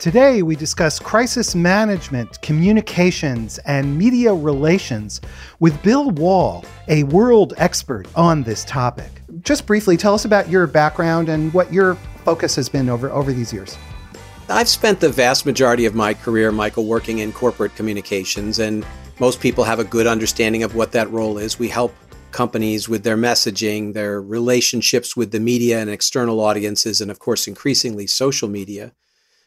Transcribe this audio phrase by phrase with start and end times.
[0.00, 5.20] Today, we discuss crisis management, communications, and media relations
[5.58, 9.20] with Bill Wohl, a world expert on this topic.
[9.42, 13.30] Just briefly, tell us about your background and what your focus has been over, over
[13.30, 13.76] these years.
[14.48, 18.86] I've spent the vast majority of my career, Michael, working in corporate communications, and
[19.18, 21.58] most people have a good understanding of what that role is.
[21.58, 21.94] We help
[22.30, 27.46] companies with their messaging, their relationships with the media and external audiences, and of course,
[27.46, 28.92] increasingly social media.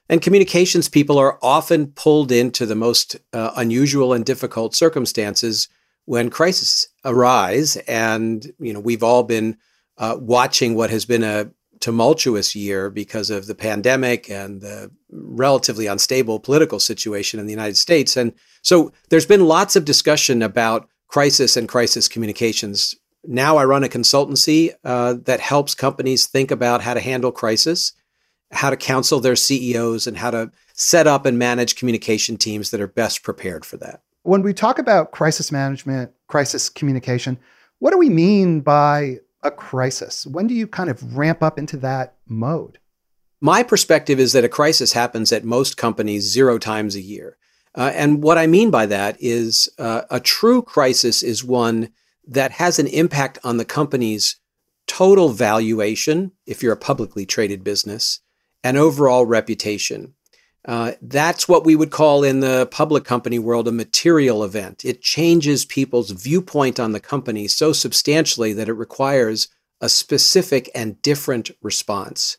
[0.10, 5.70] And communications people are often pulled into the most uh, unusual and difficult circumstances
[6.06, 7.78] when crises arise.
[7.88, 9.58] And, you know, we've all been
[9.98, 15.88] uh, watching what has been a tumultuous year because of the pandemic and the relatively
[15.88, 18.16] unstable political situation in the United States.
[18.16, 22.96] And so there's been lots of discussion about crisis and crisis communications.
[23.26, 27.94] Now I run a consultancy uh, that helps companies think about how to handle crisis
[28.54, 32.82] how to counsel their CEOs and how to set up and manage communication teams that
[32.82, 34.02] are best prepared for that.
[34.24, 37.38] When we talk about crisis management, crisis communication,
[37.80, 40.26] what do we mean by a crisis?
[40.26, 42.80] When do you kind of ramp up into that mode?
[43.42, 47.38] My perspective is that a crisis happens at most companies zero times a year.
[47.76, 51.90] Uh, and what I mean by that is uh, a true crisis is one
[52.26, 54.38] that has an impact on the company's
[54.88, 58.20] total valuation, if you're a publicly traded business,
[58.64, 60.14] and overall reputation.
[60.66, 64.86] Uh, that's what we would call in the public company world a material event.
[64.86, 69.50] It changes people's viewpoint on the company so substantially that it requires
[69.82, 72.38] a specific and different response.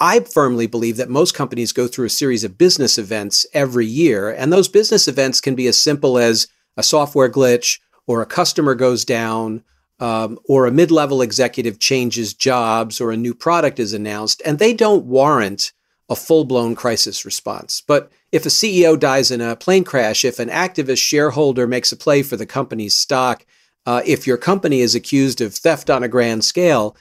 [0.00, 4.28] I firmly believe that most companies go through a series of business events every year,
[4.28, 7.78] and those business events can be as simple as a software glitch
[8.08, 9.62] or a customer goes down
[10.00, 14.58] um, or a mid level executive changes jobs or a new product is announced, and
[14.58, 15.72] they don't warrant
[16.08, 17.82] a full blown crisis response.
[17.86, 21.96] But if a CEO dies in a plane crash, if an activist shareholder makes a
[21.96, 23.44] play for the company's stock,
[23.86, 26.96] uh, if your company is accused of theft on a grand scale,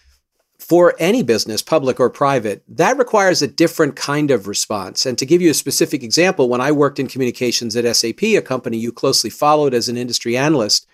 [0.60, 5.06] for any business, public or private, that requires a different kind of response.
[5.06, 8.42] And to give you a specific example, when I worked in communications at SAP, a
[8.42, 10.86] company you closely followed as an industry analyst,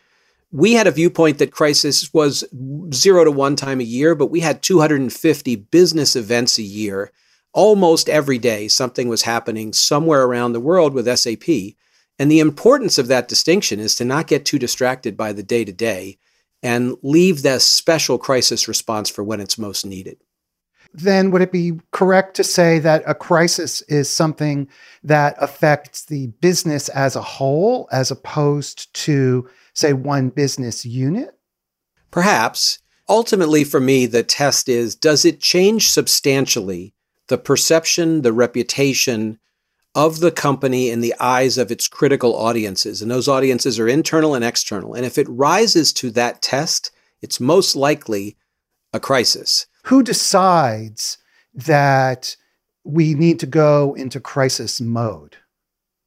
[0.52, 2.44] we had a viewpoint that crisis was
[2.94, 7.12] zero to one time a year, but we had 250 business events a year.
[7.54, 11.76] Almost every day, something was happening somewhere around the world with SAP.
[12.18, 15.66] And the importance of that distinction is to not get too distracted by the day
[15.66, 16.18] to day
[16.64, 20.18] and leave that special crisis response for when it's most needed.
[20.94, 24.70] Then, would it be correct to say that a crisis is something
[25.04, 31.38] that affects the business as a whole, as opposed to say, one business unit?
[32.10, 32.80] Perhaps.
[33.08, 36.96] Ultimately, for me, the test is does it change substantially
[37.28, 39.38] the perception, the reputation
[39.94, 43.02] of the company in the eyes of its critical audiences?
[43.02, 44.96] And those audiences are internal and external.
[44.96, 46.92] And if it rises to that test,
[47.22, 48.38] it's most likely
[48.94, 49.68] a crisis.
[49.84, 51.18] Who decides
[51.54, 52.36] that
[52.84, 55.38] we need to go into crisis mode?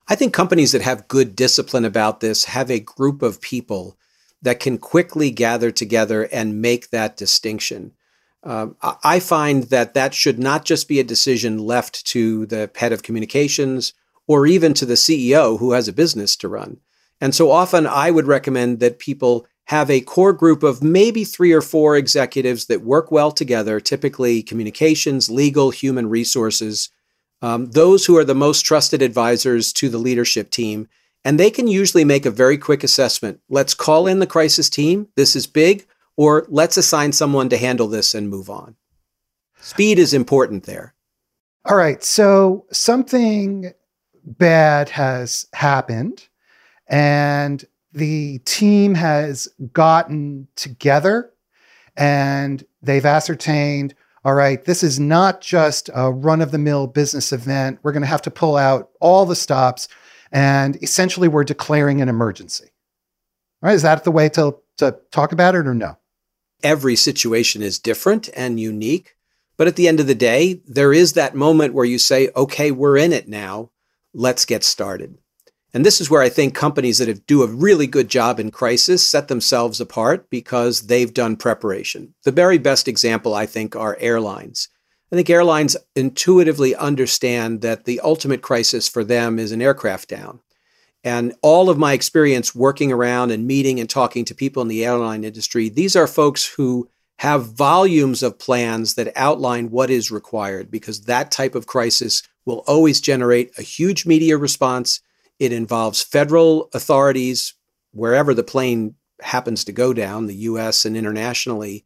[0.08, 3.98] I think companies that have good discipline about this have a group of people
[4.40, 7.92] that can quickly gather together and make that distinction.
[8.42, 8.68] Uh,
[9.04, 13.02] I find that that should not just be a decision left to the head of
[13.02, 13.92] communications
[14.26, 16.78] or even to the CEO who has a business to run.
[17.20, 21.52] And so often I would recommend that people have a core group of maybe three
[21.52, 26.88] or four executives that work well together, typically communications, legal, human resources,
[27.42, 30.88] um, those who are the most trusted advisors to the leadership team.
[31.24, 33.40] And they can usually make a very quick assessment.
[33.48, 35.08] Let's call in the crisis team.
[35.16, 35.86] This is big.
[36.16, 38.76] Or let's assign someone to handle this and move on.
[39.60, 40.94] Speed is important there.
[41.64, 42.02] All right.
[42.02, 43.72] So something
[44.24, 46.28] bad has happened,
[46.86, 51.32] and the team has gotten together
[51.96, 57.32] and they've ascertained all right, this is not just a run of the mill business
[57.32, 57.78] event.
[57.82, 59.88] We're going to have to pull out all the stops.
[60.32, 62.70] And essentially, we're declaring an emergency.
[63.62, 65.96] All right, is that the way to, to talk about it or no?
[66.62, 69.14] Every situation is different and unique.
[69.56, 72.70] But at the end of the day, there is that moment where you say, okay,
[72.70, 73.70] we're in it now.
[74.14, 75.18] Let's get started.
[75.74, 78.50] And this is where I think companies that have, do a really good job in
[78.50, 82.14] crisis set themselves apart because they've done preparation.
[82.24, 84.68] The very best example, I think, are airlines.
[85.12, 90.40] I think airlines intuitively understand that the ultimate crisis for them is an aircraft down.
[91.04, 94.84] And all of my experience working around and meeting and talking to people in the
[94.84, 96.88] airline industry, these are folks who
[97.18, 102.62] have volumes of plans that outline what is required because that type of crisis will
[102.66, 105.00] always generate a huge media response.
[105.38, 107.54] It involves federal authorities
[107.92, 111.84] wherever the plane happens to go down, the US and internationally,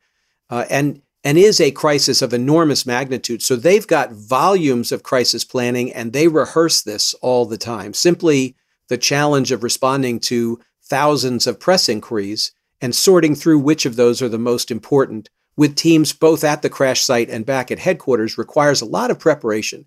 [0.51, 3.43] uh, and, and is a crisis of enormous magnitude.
[3.43, 7.95] So they've got volumes of crisis planning and they rehearse this all the time.
[7.95, 8.57] Simply
[8.89, 14.21] the challenge of responding to thousands of press inquiries and sorting through which of those
[14.21, 18.39] are the most important with teams both at the crash site and back at headquarters
[18.39, 19.87] requires a lot of preparation.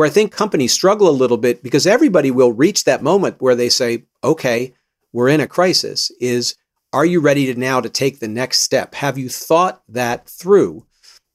[0.00, 3.54] Where I think companies struggle a little bit because everybody will reach that moment where
[3.54, 4.72] they say, okay,
[5.12, 6.54] we're in a crisis, is
[6.90, 8.94] are you ready to now to take the next step?
[8.94, 10.86] Have you thought that through?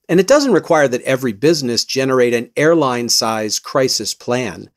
[0.10, 4.72] And it doesn't require that every business generate an airline size crisis plan,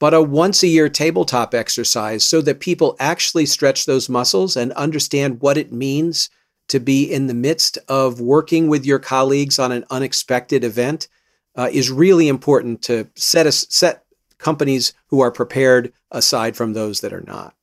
[0.00, 4.72] but a once a year tabletop exercise so that people actually stretch those muscles and
[4.72, 6.30] understand what it means
[6.68, 11.08] to be in the midst of working with your colleagues on an unexpected event
[11.56, 14.04] uh, is really important to set a, set
[14.38, 17.54] companies who are prepared aside from those that are not.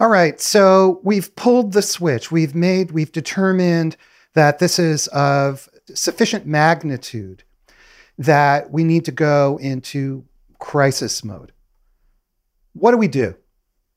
[0.00, 2.32] All right, so we've pulled the switch.
[2.32, 3.96] We've made we've determined
[4.34, 7.44] that this is of sufficient magnitude
[8.18, 10.24] that we need to go into
[10.58, 11.52] crisis mode.
[12.72, 13.36] What do we do?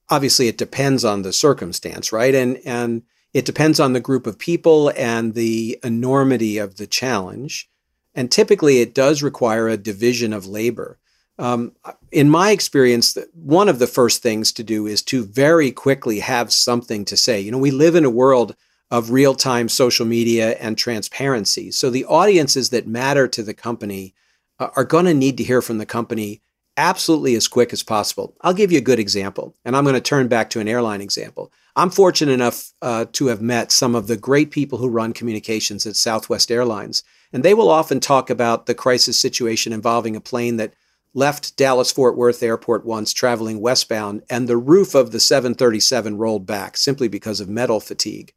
[0.09, 2.35] Obviously, it depends on the circumstance, right?
[2.35, 3.03] And and
[3.33, 7.69] it depends on the group of people and the enormity of the challenge.
[8.15, 10.97] And typically, it does require a division of labor.
[11.37, 11.73] Um,
[12.11, 16.53] in my experience, one of the first things to do is to very quickly have
[16.53, 17.41] something to say.
[17.41, 18.55] You know, we live in a world
[18.89, 21.71] of real time social media and transparency.
[21.71, 24.13] So the audiences that matter to the company
[24.59, 26.41] uh, are going to need to hear from the company
[26.77, 28.35] absolutely as quick as possible.
[28.41, 31.01] I'll give you a good example, and I'm going to turn back to an airline
[31.01, 31.51] example.
[31.75, 35.85] I'm fortunate enough uh, to have met some of the great people who run communications
[35.85, 37.03] at Southwest Airlines.
[37.35, 40.73] And they will often talk about the crisis situation involving a plane that
[41.13, 46.45] left Dallas Fort Worth Airport once traveling westbound, and the roof of the 737 rolled
[46.45, 48.33] back simply because of metal fatigue.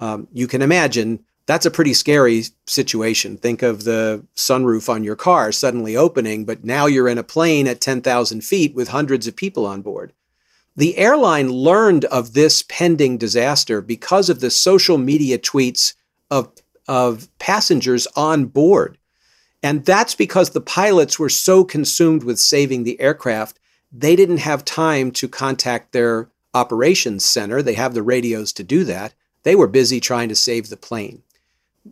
[0.00, 3.36] Um, you can imagine that's a pretty scary situation.
[3.36, 7.68] Think of the sunroof on your car suddenly opening, but now you're in a plane
[7.68, 10.12] at 10,000 feet with hundreds of people on board.
[10.74, 15.94] The airline learned of this pending disaster because of the social media tweets
[16.32, 16.50] of,
[16.88, 18.98] of passengers on board.
[19.62, 23.58] And that's because the pilots were so consumed with saving the aircraft,
[23.90, 27.62] they didn't have time to contact their operations center.
[27.62, 29.14] They have the radios to do that.
[29.42, 31.22] They were busy trying to save the plane.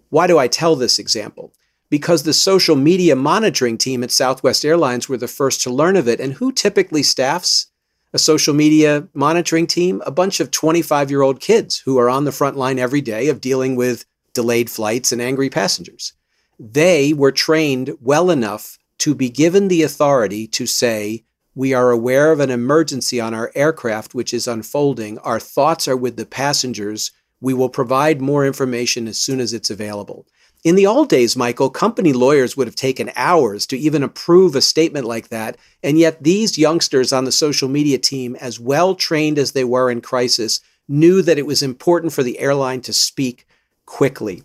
[0.09, 1.53] Why do I tell this example?
[1.91, 6.09] Because the social media monitoring team at Southwest Airlines were the first to learn of
[6.09, 6.21] it.
[6.21, 7.69] And who typically staffs
[8.13, 12.25] a social media monitoring team, a bunch of 25 year old kids who are on
[12.25, 16.13] the front line every day of dealing with delayed flights and angry passengers.
[16.59, 21.25] They were trained well enough to be given the authority to say,
[21.55, 25.19] We are aware of an emergency on our aircraft which is unfolding.
[25.19, 27.11] Our thoughts are with the passengers.
[27.41, 30.27] We will provide more information as soon as it's available.
[30.63, 34.61] In the old days, Michael, company lawyers would have taken hours to even approve a
[34.61, 35.57] statement like that.
[35.83, 39.91] And yet, these youngsters on the social media team, as well trained as they were
[39.91, 43.45] in crisis, knew that it was important for the airline to speak
[43.93, 44.43] quickly.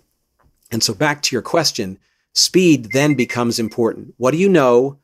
[0.71, 1.97] And so, back to your question,
[2.33, 4.13] speed then becomes important.
[4.17, 4.99] What do you know?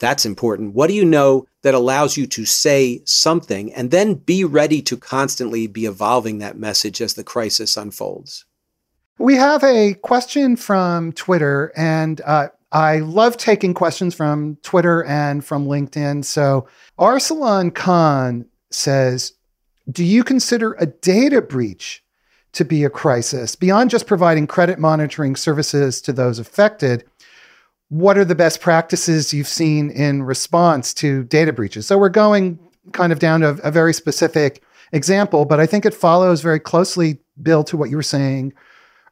[0.00, 0.74] That's important.
[0.74, 4.96] What do you know that allows you to say something and then be ready to
[4.96, 8.44] constantly be evolving that message as the crisis unfolds?
[9.18, 15.44] We have a question from Twitter, and uh, I love taking questions from Twitter and
[15.44, 16.24] from LinkedIn.
[16.24, 16.66] So,
[16.98, 19.34] Arsalan Khan says,
[19.88, 22.03] Do you consider a data breach
[22.54, 23.56] to be a crisis?
[23.56, 27.04] Beyond just providing credit monitoring services to those affected,
[27.88, 31.86] what are the best practices you've seen in response to data breaches?
[31.86, 32.58] So, we're going
[32.92, 37.18] kind of down to a, very specific example, but I think it follows very closely,
[37.42, 38.52] Bill, to what you were saying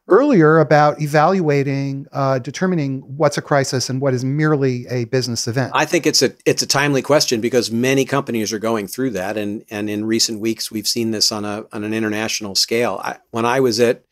[0.09, 5.73] earlier about evaluating, uh, determining what's a crisis and what is merely a business event.
[5.75, 9.37] I think it's a it's a timely question because many companies are going through that,
[9.37, 13.00] and and in recent weeks we've seen this on a on an international scale.
[13.02, 14.04] I, when I was at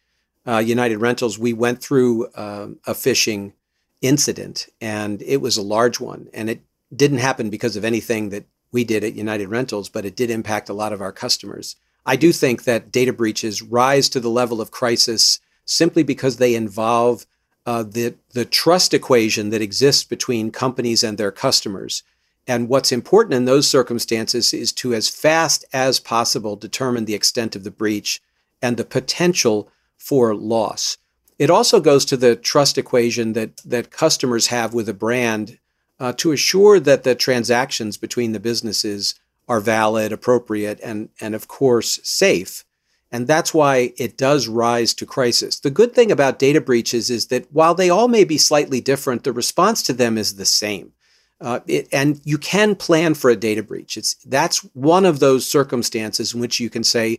[0.46, 3.52] uh, United Rentals, we went through uh, a phishing
[4.00, 6.62] incident, and it was a large one, and it
[6.94, 10.68] didn't happen because of anything that we did at United Rentals, but it did impact
[10.68, 11.76] a lot of our customers.
[12.06, 16.54] I do think that data breaches rise to the level of crisis simply because they
[16.54, 17.26] involve
[17.64, 22.02] uh, the, the trust equation that exists between companies and their customers.
[22.46, 27.54] And what's important in those circumstances is to, as fast as possible, determine the extent
[27.54, 28.20] of the breach
[28.60, 30.96] and the potential for loss.
[31.38, 35.58] It also goes to the trust equation that, that customers have with a brand
[36.00, 39.14] uh, to assure that the transactions between the businesses
[39.48, 42.64] are valid, appropriate, and, and of course, safe.
[43.12, 45.58] And that's why it does rise to crisis.
[45.58, 49.24] The good thing about data breaches is that while they all may be slightly different,
[49.24, 50.92] the response to them is the same.
[51.40, 53.96] Uh, it, and you can plan for a data breach.
[53.96, 57.18] It's that's one of those circumstances in which you can say,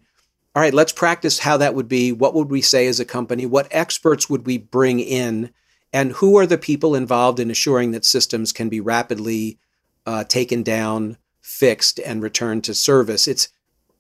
[0.56, 2.12] "All right, let's practice how that would be.
[2.12, 3.46] What would we say as a company?
[3.48, 5.50] What experts would we bring in,
[5.92, 9.58] and who are the people involved in assuring that systems can be rapidly
[10.06, 13.50] uh, taken down, fixed, and returned to service?" It's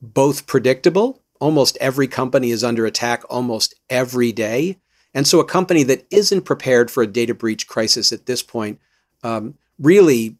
[0.02, 4.78] both predictable almost every company is under attack almost every day.
[5.14, 8.80] And so a company that isn't prepared for a data breach crisis at this point
[9.24, 10.38] um, really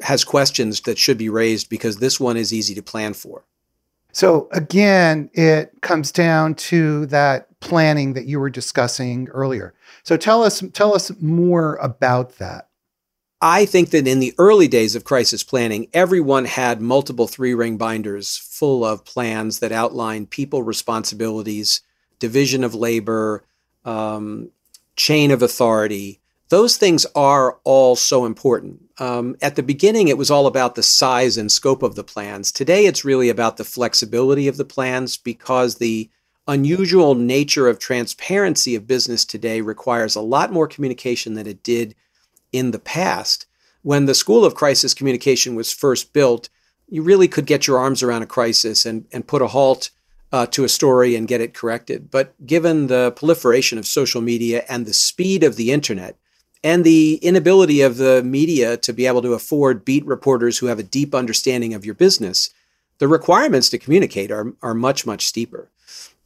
[0.00, 3.44] has questions that should be raised because this one is easy to plan for.
[4.12, 9.74] So again, it comes down to that planning that you were discussing earlier.
[10.04, 12.69] So tell us tell us more about that.
[13.42, 17.78] I think that in the early days of crisis planning, everyone had multiple three ring
[17.78, 21.80] binders full of plans that outlined people responsibilities,
[22.18, 23.44] division of labor,
[23.86, 24.50] um,
[24.94, 26.20] chain of authority.
[26.50, 28.82] Those things are all so important.
[28.98, 32.52] Um, at the beginning, it was all about the size and scope of the plans.
[32.52, 36.10] Today, it's really about the flexibility of the plans because the
[36.46, 41.94] unusual nature of transparency of business today requires a lot more communication than it did
[42.52, 43.46] in the past.
[43.82, 46.48] When the School of Crisis Communication was first built,
[46.88, 49.90] you really could get your arms around a crisis and, and put a halt
[50.32, 52.10] uh, to a story and get it corrected.
[52.10, 56.16] But given the proliferation of social media and the speed of the internet,
[56.62, 60.78] and the inability of the media to be able to afford beat reporters who have
[60.78, 62.50] a deep understanding of your business,
[62.98, 65.70] the requirements to communicate are, are much, much steeper.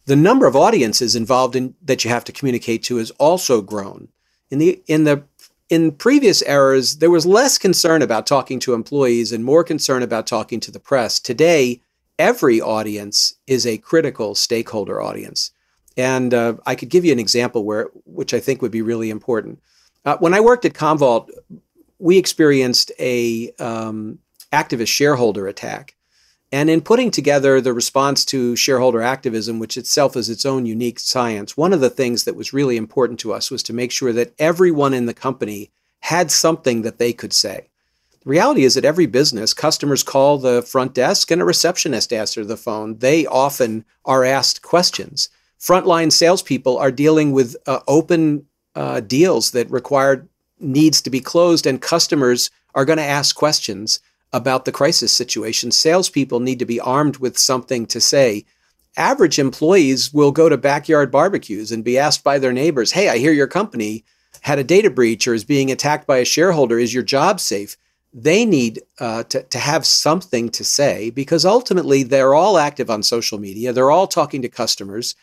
[0.07, 4.09] The number of audiences involved in that you have to communicate to has also grown.
[4.51, 5.25] In the in the
[5.69, 10.27] in previous eras, there was less concern about talking to employees and more concern about
[10.27, 11.19] talking to the press.
[11.19, 11.81] Today,
[12.19, 15.51] every audience is a critical stakeholder audience.
[15.97, 19.11] And uh, I could give you an example where, which I think would be really
[19.11, 19.61] important.
[20.05, 21.31] Uh, when I worked at Commvault,
[21.99, 24.19] we experienced a um,
[24.53, 25.97] activist shareholder attack.
[26.55, 31.01] And in putting together the response to shareholder activism, which itself is its own unique
[31.01, 34.13] science, one of the things that was really important to us was to make sure
[34.13, 37.67] that everyone in the company had something that they could say.
[38.23, 42.47] The reality is that every business, customers call the front desk and a receptionist answers
[42.47, 42.99] the phone.
[42.99, 45.31] They often are asked questions.
[45.59, 48.47] Frontline salespeople are dealing with uh, open
[48.77, 50.29] uh, deals that require
[50.61, 53.99] needs to be closed, and customers are going to ask questions
[54.35, 55.71] about the crisis situation.
[55.71, 58.45] Salespeople need to be armed with something to say.
[58.97, 63.19] Average employees will go to backyard barbecues and be asked by their neighbors, Hey, I
[63.19, 64.05] hear your company
[64.41, 66.81] had a data breach or is being attacked by a shareholder.
[66.81, 67.77] Is your job safe?
[68.13, 73.05] They need uh, to, to have something to say because ultimately they're all active on
[73.05, 73.73] social media.
[73.73, 75.15] They're all talking to customers,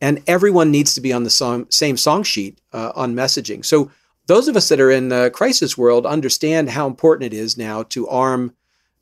[0.00, 3.64] and everyone needs to be on the song, same song sheet uh, on messaging.
[3.64, 3.92] So
[4.26, 7.82] those of us that are in the crisis world understand how important it is now
[7.84, 8.54] to arm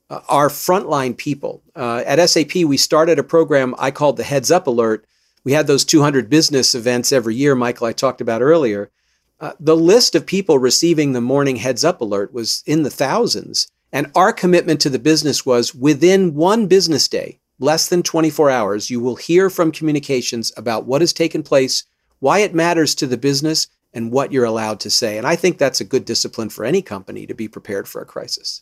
[0.09, 1.63] uh, our frontline people.
[1.75, 5.05] Uh, at SAP, we started a program I called the Heads Up Alert.
[5.43, 8.91] We had those 200 business events every year, Michael, I talked about earlier.
[9.39, 13.67] Uh, the list of people receiving the morning Heads Up Alert was in the thousands.
[13.91, 18.89] And our commitment to the business was within one business day, less than 24 hours,
[18.89, 21.83] you will hear from communications about what has taken place,
[22.19, 25.17] why it matters to the business, and what you're allowed to say.
[25.17, 28.05] And I think that's a good discipline for any company to be prepared for a
[28.05, 28.61] crisis.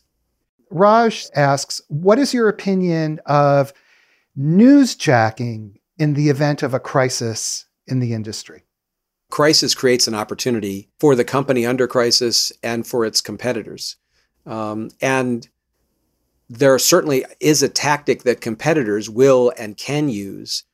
[0.70, 3.72] Raj asks, What is your opinion of
[4.38, 8.64] newsjacking in the event of a crisis in the industry?
[9.30, 13.96] Crisis creates an opportunity for the company under crisis and for its competitors.
[14.46, 15.48] Um, and
[16.48, 20.64] there certainly is a tactic that competitors will and can use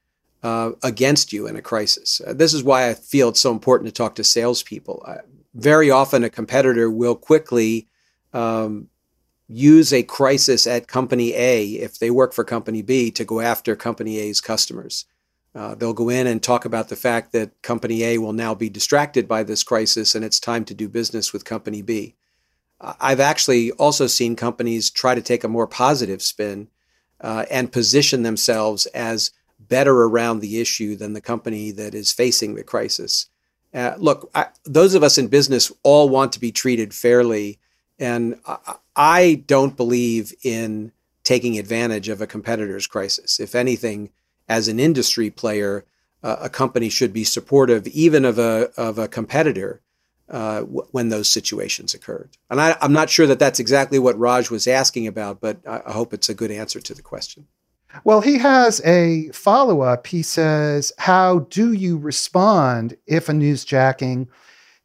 [0.42, 2.20] uh, against you in a crisis.
[2.26, 5.02] Uh, this is why I feel it's so important to talk to salespeople.
[5.06, 5.18] Uh,
[5.54, 7.88] very often, a competitor will quickly
[8.32, 8.88] um,
[9.48, 13.74] use a crisis at company A, if they work for company B, to go after
[13.74, 15.06] company A's customers.
[15.54, 18.70] Uh, they'll go in and talk about the fact that company A will now be
[18.70, 22.14] distracted by this crisis and it's time to do business with company B.
[22.80, 26.68] I've actually also seen companies try to take a more positive spin
[27.20, 29.32] uh, and position themselves as
[29.70, 33.30] better around the issue than the company that is facing the crisis.
[33.72, 37.58] Uh, look, I, those of us in business all want to be treated fairly.
[37.98, 40.92] And I, I don't believe in
[41.24, 43.40] taking advantage of a competitor's crisis.
[43.40, 44.10] If anything,
[44.48, 45.84] as an industry player,
[46.22, 49.80] uh, a company should be supportive even of a, of a competitor
[50.28, 52.30] uh, w- when those situations occurred.
[52.50, 55.82] And I, am not sure that that's exactly what Raj was asking about, but I,
[55.86, 57.46] I hope it's a good answer to the question.
[58.04, 60.06] Well, he has a follow up.
[60.06, 64.28] He says, How do you respond if a newsjacking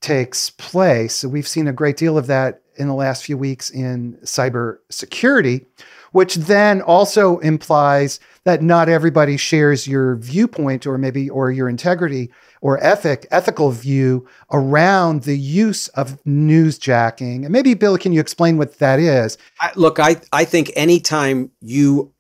[0.02, 1.16] takes place?
[1.16, 5.66] So we've seen a great deal of that in the last few weeks in cybersecurity,
[6.12, 12.30] which then also implies that not everybody shares your viewpoint or maybe or your integrity
[12.62, 17.44] or ethic ethical view around the use of newsjacking.
[17.44, 19.38] And maybe Bill, can you explain what that is?
[19.62, 22.12] I, look, I I think anytime you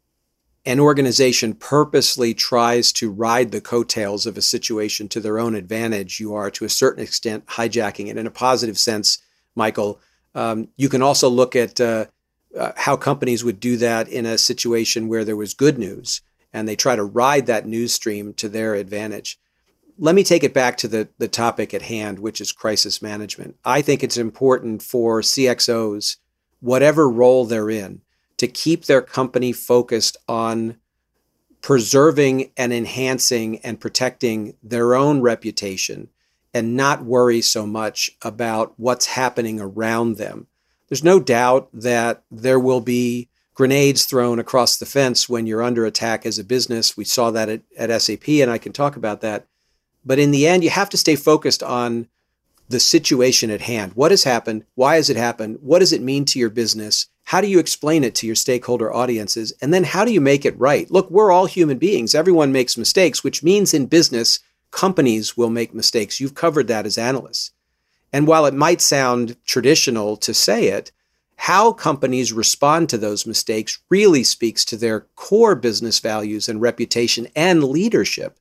[0.65, 6.19] an organization purposely tries to ride the coattails of a situation to their own advantage,
[6.19, 8.17] you are to a certain extent hijacking it.
[8.17, 9.19] In a positive sense,
[9.53, 10.00] Michael,
[10.34, 12.05] um, you can also look at uh,
[12.57, 16.67] uh, how companies would do that in a situation where there was good news and
[16.67, 19.38] they try to ride that news stream to their advantage.
[20.00, 23.57] Let me take it back to the, the topic at hand, which is crisis management.
[23.63, 26.17] I think it's important for CXOs,
[26.60, 28.01] whatever role they're in,
[28.38, 30.77] to keep their company focused on
[31.62, 36.10] preserving and enhancing and protecting their own reputation
[36.54, 40.48] and not worry so much about what's happening around them.
[40.88, 45.86] There's no doubt that there will be grenades thrown across the fence when you're under
[45.86, 46.96] attack as a business.
[46.96, 49.48] We saw that at, at SAP, and I can talk about that.
[50.06, 52.08] But in the end, you have to stay focused on
[52.70, 53.94] the situation at hand.
[53.94, 54.65] What has happened?
[54.75, 55.58] Why has it happened?
[55.62, 57.08] What does it mean to your business?
[57.25, 59.51] How do you explain it to your stakeholder audiences?
[59.62, 60.89] And then how do you make it right?
[60.91, 62.13] Look, we're all human beings.
[62.13, 64.39] Everyone makes mistakes, which means in business,
[64.70, 66.20] companies will make mistakes.
[66.20, 67.51] You've covered that as analysts.
[68.13, 70.91] And while it might sound traditional to say it,
[71.38, 77.27] how companies respond to those mistakes really speaks to their core business values and reputation
[77.36, 78.39] and leadership.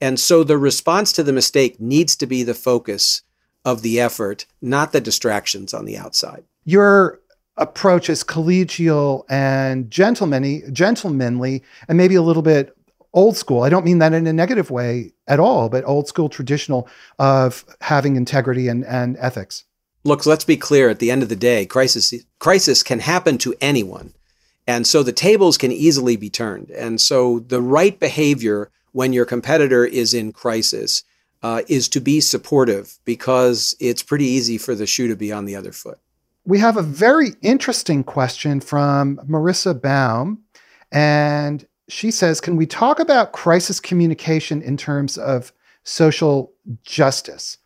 [0.00, 3.22] And so the response to the mistake needs to be the focus
[3.64, 6.44] of the effort, not the distractions on the outside.
[6.64, 7.20] Your
[7.58, 12.74] approach is collegial and gentlemanly, gentlemanly, and maybe a little bit
[13.12, 13.62] old school.
[13.62, 17.64] I don't mean that in a negative way at all, but old school traditional of
[17.80, 19.64] having integrity and, and ethics.
[20.04, 20.88] Look, let's be clear.
[20.88, 24.14] At the end of the day, crisis crisis can happen to anyone,
[24.66, 26.70] and so the tables can easily be turned.
[26.70, 31.02] And so the right behavior when your competitor is in crisis
[31.42, 35.44] uh, is to be supportive because it's pretty easy for the shoe to be on
[35.44, 35.98] the other foot
[36.48, 40.42] we have a very interesting question from Marissa Baum.
[40.90, 45.52] And she says, Can we talk about crisis communication in terms of
[45.84, 47.58] social justice?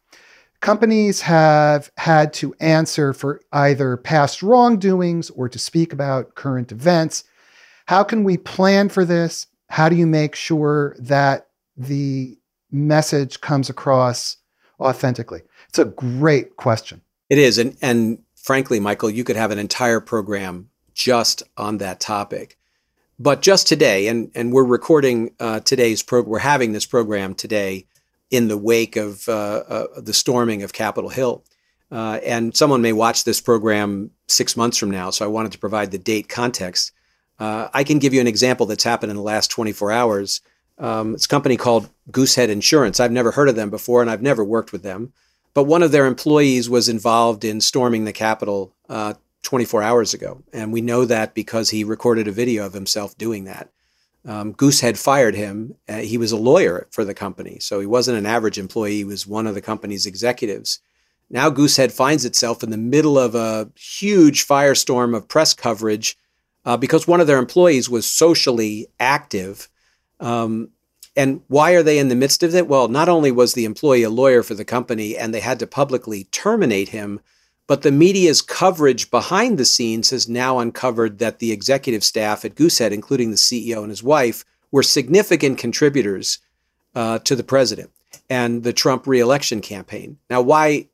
[0.61, 7.23] Companies have had to answer for either past wrongdoings or to speak about current events.
[7.87, 9.47] How can we plan for this?
[9.69, 12.37] How do you make sure that the
[12.73, 14.39] message comes across
[14.81, 15.43] authentically?
[15.69, 17.01] It's a great question.
[17.31, 17.59] It is.
[17.59, 22.59] And, and frankly, Michael, you could have an entire program just on that topic.
[23.19, 27.87] But just today, and, and we're recording uh, today's program, we're having this program today
[28.31, 31.45] in the wake of uh, uh, the storming of Capitol Hill.
[31.91, 35.59] Uh, and someone may watch this program six months from now, so I wanted to
[35.59, 36.91] provide the date context.
[37.39, 40.41] Uh, I can give you an example that's happened in the last 24 hours.
[40.79, 42.99] Um, it's a company called Goosehead Insurance.
[42.99, 45.13] I've never heard of them before, and I've never worked with them.
[45.55, 50.43] But one of their employees was involved in storming the Capitol uh, 24 hours ago.
[50.53, 53.71] And we know that because he recorded a video of himself doing that.
[54.25, 55.75] Um, Goosehead fired him.
[55.89, 57.59] Uh, he was a lawyer for the company.
[57.59, 60.79] So he wasn't an average employee, he was one of the company's executives.
[61.29, 66.17] Now Goosehead finds itself in the middle of a huge firestorm of press coverage
[66.65, 69.69] uh, because one of their employees was socially active.
[70.21, 70.71] Um,
[71.15, 72.67] and why are they in the midst of it?
[72.67, 75.67] Well, not only was the employee a lawyer for the company and they had to
[75.67, 77.21] publicly terminate him,
[77.67, 82.55] but the media's coverage behind the scenes has now uncovered that the executive staff at
[82.55, 86.39] Goosehead, including the CEO and his wife, were significant contributors
[86.95, 87.91] uh, to the president
[88.29, 90.19] and the Trump reelection campaign.
[90.29, 90.89] Now, why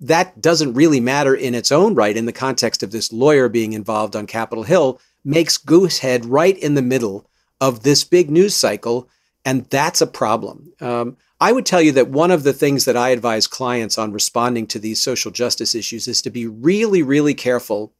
[0.00, 3.72] that doesn't really matter in its own right in the context of this lawyer being
[3.72, 7.28] involved on Capitol Hill makes Goosehead right in the middle
[7.64, 9.08] of this big news cycle.
[9.44, 10.72] And that's a problem.
[10.80, 14.12] Um, I would tell you that one of the things that I advise clients on
[14.12, 17.92] responding to these social justice issues is to be really, really careful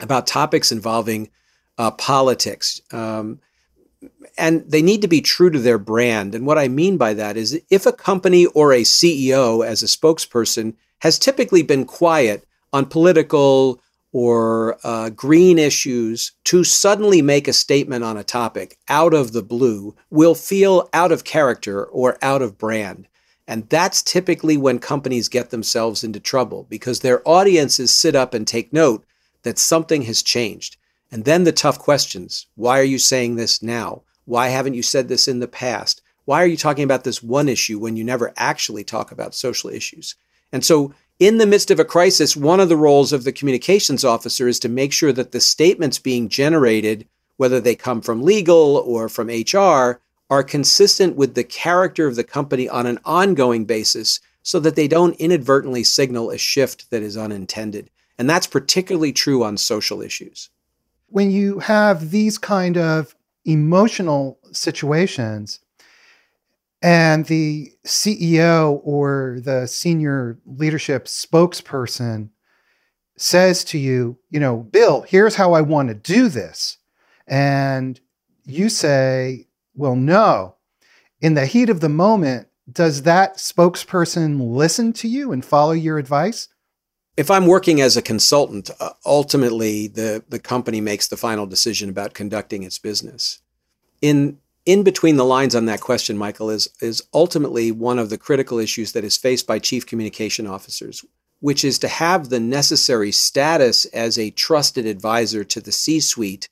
[0.00, 1.30] about topics involving
[1.78, 2.80] uh, politics.
[2.92, 3.40] Um,
[4.36, 6.34] and they need to be true to their brand.
[6.34, 9.86] And what I mean by that is if a company or a CEO, as a
[9.86, 13.80] spokesperson, has typically been quiet on political
[14.12, 19.42] or uh, green issues to suddenly make a statement on a topic out of the
[19.42, 23.06] blue will feel out of character or out of brand.
[23.46, 28.46] And that's typically when companies get themselves into trouble because their audiences sit up and
[28.46, 29.04] take note
[29.42, 30.76] that something has changed.
[31.10, 34.02] And then the tough questions why are you saying this now?
[34.24, 36.02] Why haven't you said this in the past?
[36.24, 39.70] Why are you talking about this one issue when you never actually talk about social
[39.70, 40.14] issues?
[40.52, 44.04] And so, in the midst of a crisis, one of the roles of the communications
[44.04, 47.06] officer is to make sure that the statements being generated,
[47.36, 52.24] whether they come from legal or from HR, are consistent with the character of the
[52.24, 57.18] company on an ongoing basis so that they don't inadvertently signal a shift that is
[57.18, 57.90] unintended.
[58.18, 60.48] And that's particularly true on social issues.
[61.08, 65.60] When you have these kind of emotional situations,
[66.82, 72.30] and the CEO or the senior leadership spokesperson
[73.16, 76.78] says to you, you know, Bill, here's how I want to do this.
[77.26, 78.00] And
[78.44, 80.56] you say, well, no.
[81.20, 85.98] In the heat of the moment, does that spokesperson listen to you and follow your
[85.98, 86.48] advice?
[87.16, 91.90] If I'm working as a consultant, uh, ultimately the, the company makes the final decision
[91.90, 93.40] about conducting its business.
[94.00, 94.38] In
[94.70, 98.60] in between the lines on that question, Michael, is, is ultimately one of the critical
[98.60, 101.04] issues that is faced by chief communication officers,
[101.40, 106.48] which is to have the necessary status as a trusted advisor to the C suite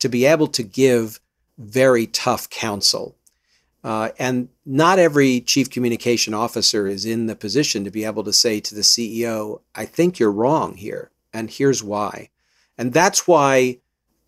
[0.00, 1.18] to be able to give
[1.56, 3.16] very tough counsel.
[3.82, 8.34] Uh, and not every chief communication officer is in the position to be able to
[8.34, 12.28] say to the CEO, I think you're wrong here, and here's why.
[12.76, 13.78] And that's why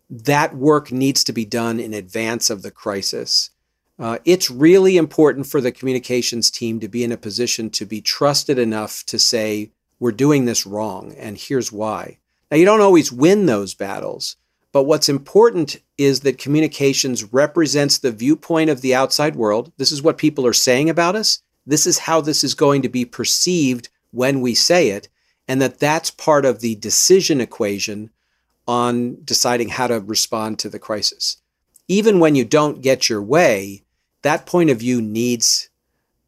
[0.09, 3.49] that work needs to be done in advance of the crisis.
[3.97, 8.01] Uh, it's really important for the communications team to be in a position to be
[8.01, 12.17] trusted enough to say, we're doing this wrong, and here's why.
[12.51, 14.35] Now, you don't always win those battles,
[14.73, 19.71] but what's important is that communications represents the viewpoint of the outside world.
[19.77, 21.41] This is what people are saying about us.
[21.65, 25.07] This is how this is going to be perceived when we say it,
[25.47, 28.09] and that that's part of the decision equation
[28.67, 31.37] on deciding how to respond to the crisis.
[31.87, 33.83] Even when you don't get your way,
[34.23, 35.69] that point of view needs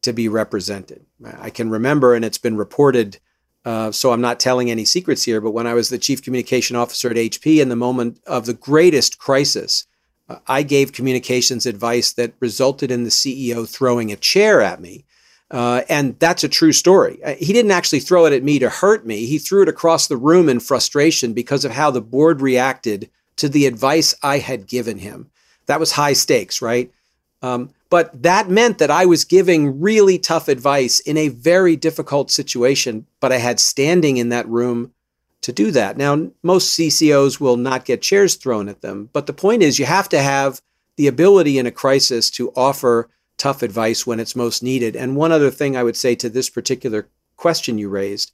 [0.02, 1.04] to be represented.
[1.40, 3.18] I can remember, and it's been reported,
[3.64, 6.76] uh, so I'm not telling any secrets here, but when I was the chief communication
[6.76, 9.86] officer at HP in the moment of the greatest crisis,
[10.28, 15.04] uh, I gave communications advice that resulted in the CEO throwing a chair at me
[15.50, 17.22] uh, and that's a true story.
[17.24, 19.26] Uh, he didn't actually throw it at me to hurt me.
[19.26, 23.48] He threw it across the room in frustration because of how the board reacted to
[23.48, 25.30] the advice I had given him.
[25.66, 26.92] That was high stakes, right?
[27.40, 32.30] Um, but that meant that I was giving really tough advice in a very difficult
[32.30, 34.92] situation, but I had standing in that room
[35.40, 35.96] to do that.
[35.96, 39.86] Now, most CCOs will not get chairs thrown at them, but the point is you
[39.86, 40.60] have to have
[40.96, 44.94] the ability in a crisis to offer tough advice when it's most needed.
[44.94, 48.32] And one other thing I would say to this particular question you raised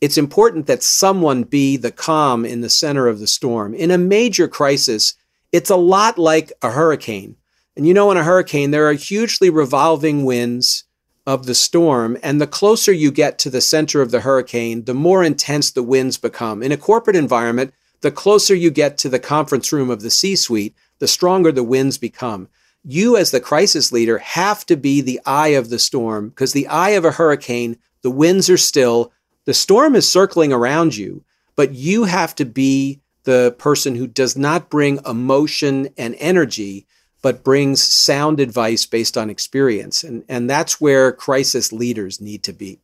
[0.00, 3.74] it's important that someone be the calm in the center of the storm.
[3.74, 5.14] In a major crisis,
[5.52, 7.36] it's a lot like a hurricane.
[7.76, 10.84] And you know, in a hurricane, there are hugely revolving winds
[11.26, 12.16] of the storm.
[12.22, 15.82] And the closer you get to the center of the hurricane, the more intense the
[15.82, 16.62] winds become.
[16.62, 20.34] In a corporate environment, the closer you get to the conference room of the C
[20.34, 22.48] suite, the stronger the winds become
[22.84, 26.66] you as the crisis leader have to be the eye of the storm because the
[26.68, 29.12] eye of a hurricane, the winds are still,
[29.44, 31.24] the storm is circling around you,
[31.56, 36.86] but you have to be the person who does not bring emotion and energy,
[37.22, 40.02] but brings sound advice based on experience.
[40.02, 42.80] And, and that's where crisis leaders need to be.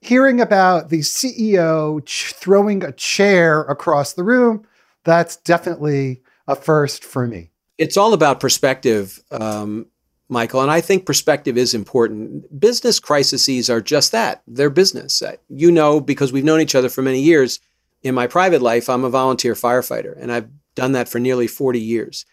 [0.00, 4.66] Hearing about the CEO ch- throwing a chair across the room,
[5.04, 7.49] that's definitely a first for me
[7.80, 9.86] it's all about perspective, um,
[10.28, 10.60] Michael.
[10.60, 12.60] And I think perspective is important.
[12.60, 15.22] Business crises are just that they're business.
[15.48, 17.58] You know, because we've known each other for many years.
[18.02, 21.80] In my private life, I'm a volunteer firefighter, and I've done that for nearly 40
[21.80, 22.26] years.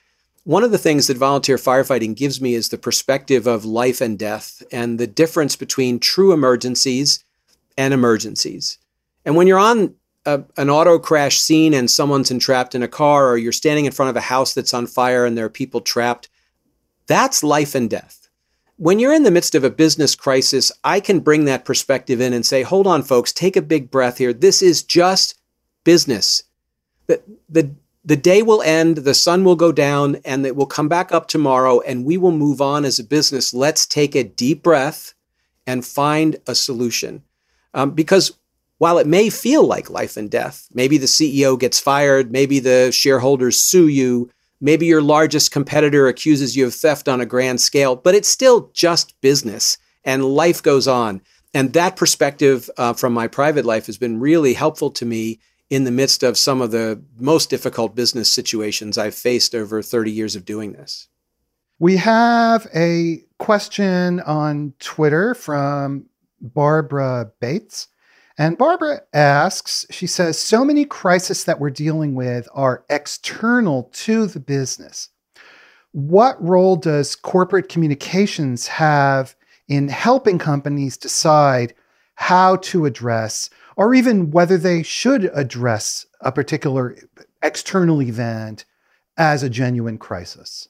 [0.43, 4.19] One of the things that volunteer firefighting gives me is the perspective of life and
[4.19, 7.23] death and the difference between true emergencies
[7.77, 8.77] and emergencies.
[9.25, 9.95] And when you're on
[10.27, 13.93] a, an auto crash scene and someone's entrapped in a car, or you're standing in
[13.93, 16.29] front of a house that's on fire and there are people trapped,
[17.07, 18.29] that's life and death.
[18.75, 22.33] When you're in the midst of a business crisis, I can bring that perspective in
[22.33, 24.33] and say, hold on, folks, take a big breath here.
[24.33, 25.39] This is just
[25.83, 26.43] business.
[27.07, 30.89] The, the, the day will end, the sun will go down, and it will come
[30.89, 33.53] back up tomorrow, and we will move on as a business.
[33.53, 35.13] Let's take a deep breath
[35.65, 37.23] and find a solution.
[37.73, 38.33] Um, because
[38.77, 42.91] while it may feel like life and death, maybe the CEO gets fired, maybe the
[42.91, 44.29] shareholders sue you,
[44.61, 48.69] maybe your largest competitor accuses you of theft on a grand scale, but it's still
[48.73, 49.77] just business.
[50.03, 51.21] and life goes on.
[51.53, 55.83] And that perspective uh, from my private life has been really helpful to me in
[55.83, 60.35] the midst of some of the most difficult business situations I've faced over 30 years
[60.35, 61.09] of doing this.
[61.79, 66.05] We have a question on Twitter from
[66.39, 67.87] Barbara Bates.
[68.37, 74.27] And Barbara asks, she says, so many crises that we're dealing with are external to
[74.27, 75.09] the business.
[75.91, 79.35] What role does corporate communications have
[79.67, 81.73] in helping companies decide
[82.15, 86.95] how to address or even whether they should address a particular
[87.41, 88.65] external event
[89.17, 90.69] as a genuine crisis?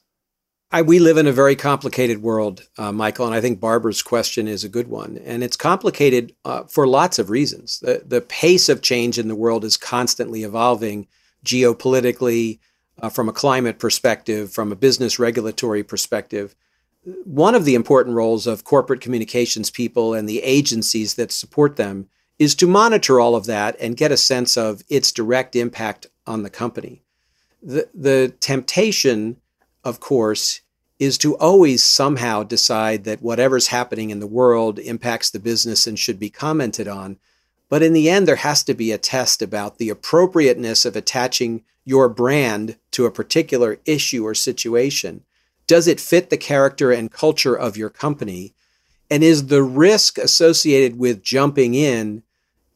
[0.70, 4.46] I, we live in a very complicated world, uh, Michael, and I think Barbara's question
[4.46, 5.18] is a good one.
[5.24, 7.80] And it's complicated uh, for lots of reasons.
[7.80, 11.08] The, the pace of change in the world is constantly evolving
[11.42, 12.58] geopolitically,
[13.00, 16.54] uh, from a climate perspective, from a business regulatory perspective.
[17.24, 22.08] One of the important roles of corporate communications people and the agencies that support them
[22.38, 26.42] is to monitor all of that and get a sense of its direct impact on
[26.42, 27.02] the company.
[27.62, 29.38] The, the temptation,
[29.88, 30.60] of course,
[30.98, 35.98] is to always somehow decide that whatever's happening in the world impacts the business and
[35.98, 37.18] should be commented on.
[37.68, 41.62] But in the end, there has to be a test about the appropriateness of attaching
[41.84, 45.24] your brand to a particular issue or situation.
[45.66, 48.54] Does it fit the character and culture of your company?
[49.10, 52.22] And is the risk associated with jumping in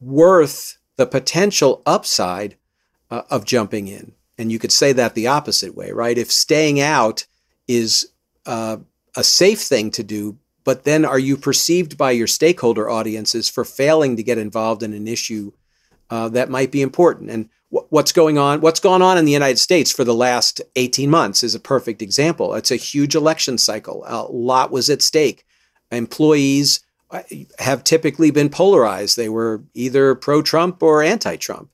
[0.01, 2.57] worth the potential upside
[3.11, 4.13] uh, of jumping in.
[4.43, 6.19] And you could say that the opposite way, right?
[6.19, 7.25] If staying out
[7.69, 8.09] is
[8.45, 8.79] uh,
[9.17, 13.65] a safe thing to do, but then are you perceived by your stakeholder audiences for
[13.65, 15.53] failing to get involved in an issue
[16.11, 17.31] uh, that might be important?
[17.31, 21.09] And what's going on, what's gone on in the United States for the last 18
[21.09, 22.55] months is a perfect example.
[22.55, 24.03] It's a huge election cycle.
[24.09, 25.45] A lot was at stake.
[25.93, 26.81] Employees
[27.61, 29.17] have typically been polarized.
[29.17, 31.71] They were either pro Trump or anti Trump.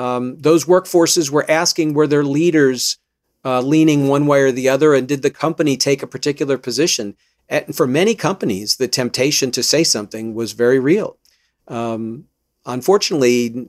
[0.00, 2.96] Um, those workforces were asking were their leaders
[3.44, 7.16] uh, leaning one way or the other, and did the company take a particular position?
[7.50, 11.18] And for many companies, the temptation to say something was very real.
[11.68, 12.24] Um,
[12.64, 13.68] unfortunately,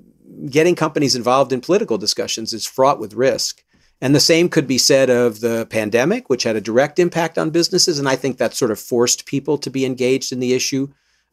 [0.49, 3.61] getting companies involved in political discussions is fraught with risk.
[3.99, 7.49] And the same could be said of the pandemic, which had a direct impact on
[7.49, 7.99] businesses.
[7.99, 10.87] And I think that sort of forced people to be engaged in the issue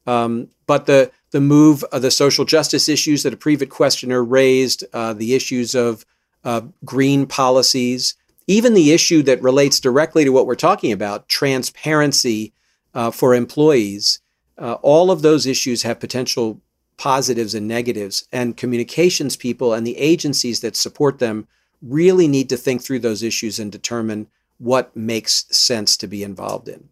[0.08, 4.84] um, but the the move of the social justice issues that a previous questioner raised,
[4.92, 6.04] uh, the issues of
[6.44, 8.14] uh, green policies,
[8.46, 12.52] even the issue that relates directly to what we're talking about, transparency
[12.94, 14.20] uh, for employees,
[14.56, 16.60] uh, all of those issues have potential
[16.96, 18.26] positives and negatives.
[18.32, 21.46] And communications people and the agencies that support them
[21.82, 26.68] really need to think through those issues and determine what makes sense to be involved
[26.68, 26.88] in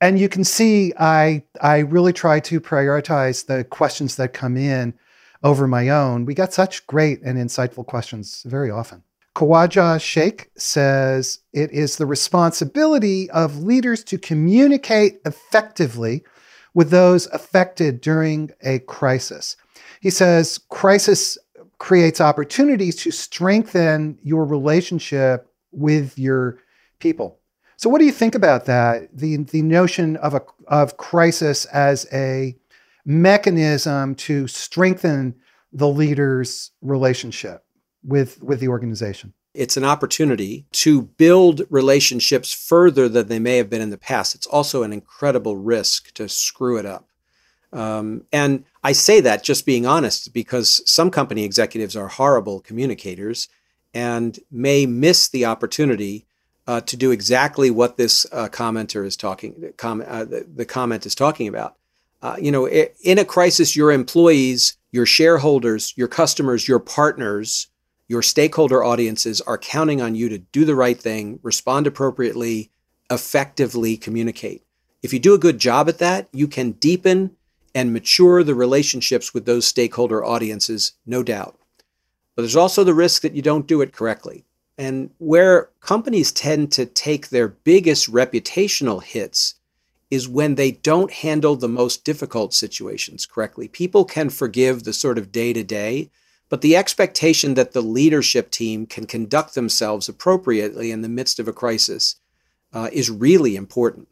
[0.00, 4.94] and you can see I I really try to prioritize the questions that come in
[5.42, 6.24] over my own.
[6.24, 9.02] We got such great and insightful questions very often.
[9.34, 16.24] Kawaja Sheikh says it is the responsibility of leaders to communicate effectively
[16.74, 19.56] with those affected during a crisis.
[20.00, 21.38] He says crisis
[21.78, 26.58] creates opportunities to strengthen your relationship with your
[26.98, 27.39] people.
[27.80, 29.08] So, what do you think about that?
[29.10, 32.54] The the notion of a of crisis as a
[33.06, 35.34] mechanism to strengthen
[35.72, 37.64] the leader's relationship
[38.04, 39.32] with with the organization.
[39.54, 44.34] It's an opportunity to build relationships further than they may have been in the past.
[44.34, 47.08] It's also an incredible risk to screw it up.
[47.72, 53.48] Um, and I say that just being honest because some company executives are horrible communicators
[53.94, 56.26] and may miss the opportunity
[56.66, 61.06] uh, to do exactly what this uh, commenter is talking, com- uh, the, the, comment
[61.06, 61.76] is talking about.
[62.22, 67.68] Uh, you know, in a crisis, your employees, your shareholders, your customers, your partners,
[68.08, 72.70] your stakeholder audiences are counting on you to do the right thing, respond appropriately,
[73.10, 74.62] effectively communicate.
[75.02, 77.36] If you do a good job at that, you can deepen
[77.74, 81.58] and mature the relationships with those stakeholder audiences, no doubt.
[82.34, 84.44] But there's also the risk that you don't do it correctly.
[84.80, 89.56] And where companies tend to take their biggest reputational hits
[90.10, 93.68] is when they don't handle the most difficult situations correctly.
[93.68, 96.10] People can forgive the sort of day to day,
[96.48, 101.46] but the expectation that the leadership team can conduct themselves appropriately in the midst of
[101.46, 102.16] a crisis
[102.72, 104.08] uh, is really important.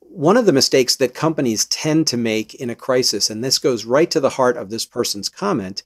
[0.00, 3.84] One of the mistakes that companies tend to make in a crisis, and this goes
[3.84, 5.82] right to the heart of this person's comment,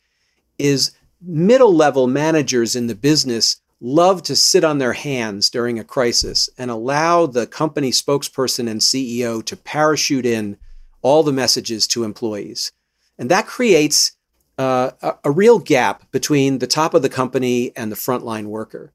[0.61, 5.85] is middle level managers in the business love to sit on their hands during a
[5.85, 10.57] crisis and allow the company spokesperson and CEO to parachute in
[11.03, 12.71] all the messages to employees.
[13.19, 14.13] And that creates
[14.57, 18.93] uh, a, a real gap between the top of the company and the frontline worker.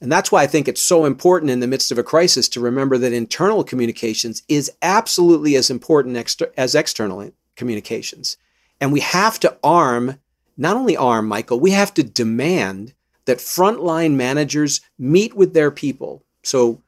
[0.00, 2.60] And that's why I think it's so important in the midst of a crisis to
[2.60, 8.36] remember that internal communications is absolutely as important exter- as external communications.
[8.80, 10.20] And we have to arm,
[10.56, 12.94] not only arm, Michael, we have to demand
[13.28, 16.24] that frontline managers meet with their people.
[16.42, 16.80] So,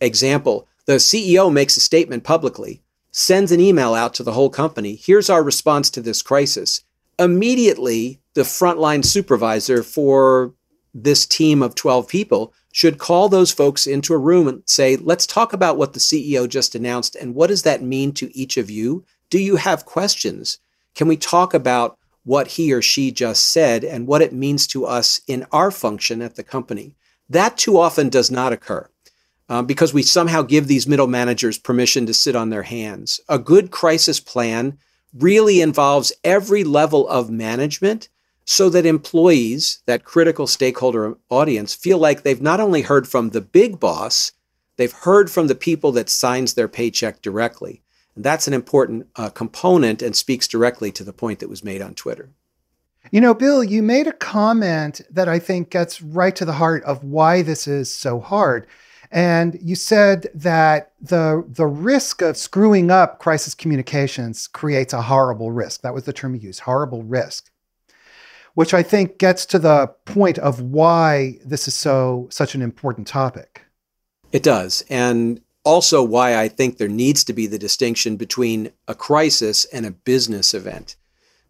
[0.00, 4.96] example, the CEO makes a statement publicly, sends an email out to the whole company.
[4.96, 6.82] Here's our response to this crisis.
[7.18, 10.54] Immediately, the frontline supervisor for
[10.94, 15.26] this team of 12 people should call those folks into a room and say, let's
[15.26, 18.70] talk about what the CEO just announced and what does that mean to each of
[18.70, 19.04] you?
[19.28, 20.58] Do you have questions?
[20.94, 24.84] Can we talk about what he or she just said and what it means to
[24.84, 26.96] us in our function at the company?
[27.28, 28.88] That too often does not occur.
[29.48, 33.20] Um, because we somehow give these middle managers permission to sit on their hands.
[33.28, 34.78] A good crisis plan
[35.12, 38.08] really involves every level of management
[38.44, 43.40] so that employees, that critical stakeholder audience, feel like they've not only heard from the
[43.40, 44.32] big boss,
[44.76, 47.81] they've heard from the people that signs their paycheck directly.
[48.14, 51.82] And that's an important uh, component and speaks directly to the point that was made
[51.82, 52.30] on Twitter.
[53.10, 56.84] You know, Bill, you made a comment that I think gets right to the heart
[56.84, 58.66] of why this is so hard.
[59.10, 65.50] And you said that the the risk of screwing up crisis communications creates a horrible
[65.50, 65.82] risk.
[65.82, 67.50] That was the term you used, horrible risk
[68.54, 73.06] which I think gets to the point of why this is so such an important
[73.06, 73.64] topic.
[74.30, 74.84] It does.
[74.88, 79.86] And also why I think there needs to be the distinction between a crisis and
[79.86, 80.96] a business event.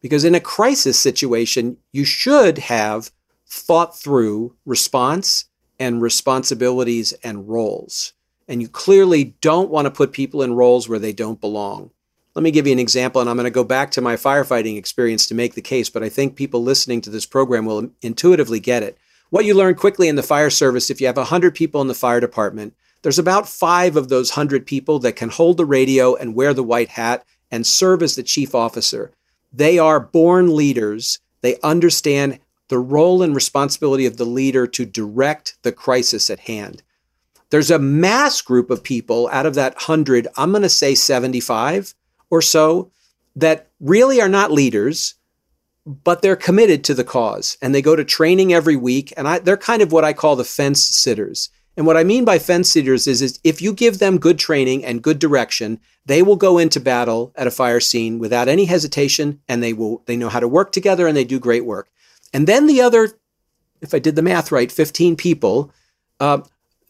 [0.01, 3.11] Because in a crisis situation, you should have
[3.47, 5.47] thought through response
[5.79, 8.13] and responsibilities and roles.
[8.49, 11.91] And you clearly don't want to put people in roles where they don't belong.
[12.35, 14.79] Let me give you an example, and I'm going to go back to my firefighting
[14.79, 18.59] experience to make the case, but I think people listening to this program will intuitively
[18.59, 18.97] get it.
[19.29, 21.95] What you learn quickly in the fire service, if you have 100 people in the
[21.95, 26.35] fire department, there's about five of those 100 people that can hold the radio and
[26.35, 29.13] wear the white hat and serve as the chief officer.
[29.53, 31.19] They are born leaders.
[31.43, 32.39] They understand
[32.69, 36.83] the role and responsibility of the leader to direct the crisis at hand.
[37.51, 41.95] There's a mass group of people out of that 100, I'm going to say 75,
[42.31, 42.91] or so
[43.37, 45.17] that really are not leaders,
[45.85, 49.13] but they're committed to the cause and they go to training every week.
[49.17, 51.51] And I, they're kind of what I call the fence sitters.
[51.77, 54.85] And what I mean by fence sitters is, is if you give them good training
[54.85, 59.41] and good direction, they will go into battle at a fire scene without any hesitation
[59.49, 61.91] and they will they know how to work together and they do great work.
[62.33, 63.09] And then the other,
[63.81, 65.73] if I did the math right, 15 people
[66.21, 66.43] uh,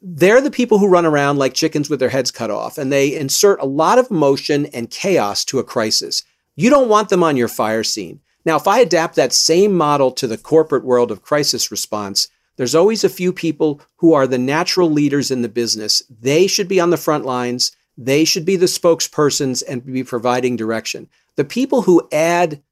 [0.02, 3.16] they're the people who run around like chickens with their heads cut off and they
[3.16, 6.24] insert a lot of emotion and chaos to a crisis.
[6.56, 8.20] You don't want them on your fire scene.
[8.44, 12.74] Now, if I adapt that same model to the corporate world of crisis response, there's
[12.74, 16.02] always a few people who are the natural leaders in the business.
[16.10, 17.72] They should be on the front lines.
[17.96, 21.08] They should be the spokespersons and be providing direction.
[21.36, 22.62] The people who add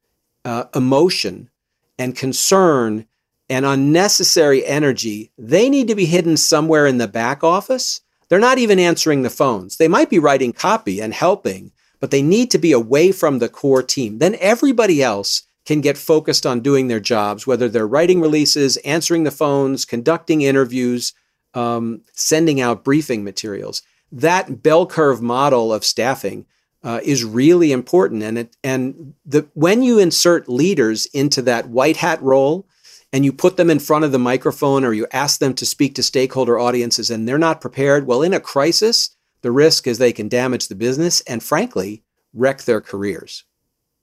[0.45, 1.51] uh, emotion
[1.99, 3.07] and concern
[3.49, 8.01] and unnecessary energy, they need to be hidden somewhere in the back office.
[8.29, 9.77] They're not even answering the phones.
[9.77, 13.49] They might be writing copy and helping, but they need to be away from the
[13.49, 14.19] core team.
[14.19, 19.23] Then everybody else can get focused on doing their jobs, whether they're writing releases, answering
[19.23, 21.13] the phones, conducting interviews,
[21.55, 23.81] um, sending out briefing materials.
[24.11, 26.47] That bell curve model of staffing
[26.83, 28.25] uh, is really important.
[28.25, 32.67] And it, and the when you insert leaders into that white hat role,
[33.13, 35.95] and you put them in front of the microphone or you ask them to speak
[35.95, 39.11] to stakeholder audiences and they're not prepared, well, in a crisis,
[39.43, 42.03] the risk is they can damage the business and, frankly,
[42.35, 43.45] wreck their careers.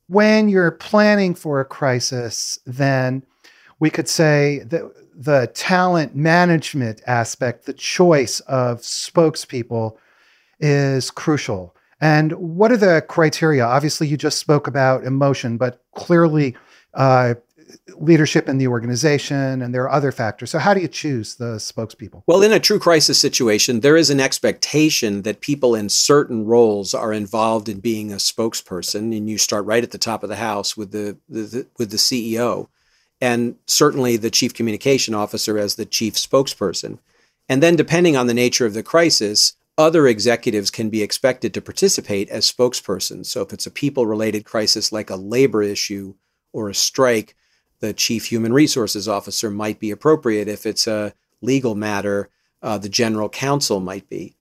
[0.07, 3.23] When you're planning for a crisis, then
[3.79, 9.97] we could say that the talent management aspect, the choice of spokespeople
[10.59, 11.75] is crucial.
[11.99, 13.65] And what are the criteria?
[13.65, 16.55] Obviously, you just spoke about emotion, but clearly,
[16.93, 17.33] uh,
[17.97, 20.51] leadership in the organization, and there are other factors.
[20.51, 22.23] So, how do you choose the spokespeople?
[22.27, 26.93] Well, in a true crisis situation, there is an expectation that people in certain roles
[26.93, 30.37] are involved in being a spokesperson, and you start right at the top of the
[30.37, 32.67] house with the, the, the with the CEO,
[33.21, 36.99] and certainly the chief communication officer as the chief spokesperson.
[37.49, 41.61] And then, depending on the nature of the crisis, other executives can be expected to
[41.61, 43.27] participate as spokespersons.
[43.27, 46.15] So, if it's a people related crisis like a labor issue
[46.53, 47.35] or a strike,
[47.79, 50.47] the chief human resources officer might be appropriate.
[50.47, 52.29] If it's a legal matter,
[52.61, 54.35] uh, the general counsel might be.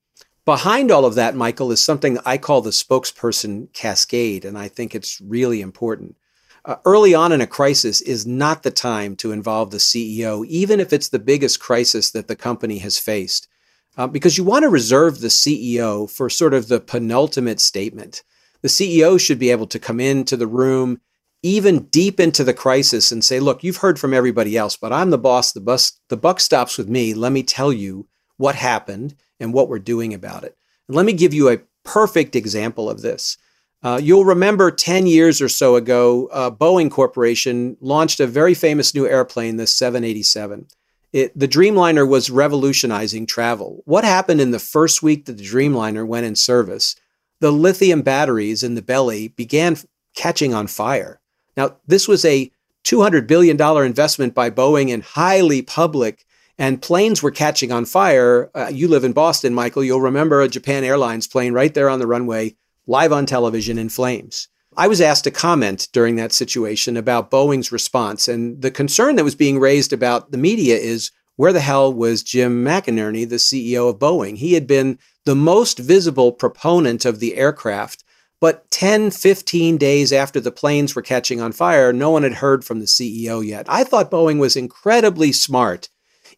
[0.44, 4.94] Behind all of that, Michael, is something I call the spokesperson cascade, and I think
[4.94, 6.16] it's really important.
[6.64, 10.80] Uh, early on in a crisis is not the time to involve the CEO, even
[10.80, 13.48] if it's the biggest crisis that the company has faced,
[13.96, 18.22] uh, because you want to reserve the CEO for sort of the penultimate statement.
[18.62, 21.00] The CEO should be able to come into the room
[21.42, 25.10] even deep into the crisis and say, look, you've heard from everybody else, but I'm
[25.10, 25.52] the boss.
[25.52, 27.14] The bus, the buck stops with me.
[27.14, 30.56] Let me tell you what happened and what we're doing about it.
[30.88, 33.36] And let me give you a perfect example of this.
[33.82, 38.94] Uh, you'll remember 10 years or so ago, uh, Boeing Corporation launched a very famous
[38.94, 40.66] new airplane, the 787.
[41.12, 43.82] It, the Dreamliner was revolutionizing travel.
[43.84, 46.96] What happened in the first week that the Dreamliner went in service?
[47.40, 49.76] The lithium batteries in the belly began
[50.14, 51.20] catching on fire.
[51.56, 52.50] Now, this was a
[52.84, 56.24] $200 billion investment by Boeing and highly public,
[56.58, 58.50] and planes were catching on fire.
[58.54, 59.84] Uh, you live in Boston, Michael.
[59.84, 63.88] You'll remember a Japan Airlines plane right there on the runway, live on television in
[63.88, 64.48] flames.
[64.76, 68.28] I was asked to comment during that situation about Boeing's response.
[68.28, 72.22] And the concern that was being raised about the media is where the hell was
[72.22, 74.36] Jim McNerney, the CEO of Boeing?
[74.36, 78.04] He had been the most visible proponent of the aircraft
[78.40, 82.64] but 10, 15 days after the planes were catching on fire, no one had heard
[82.64, 83.66] from the CEO yet.
[83.68, 85.88] I thought Boeing was incredibly smart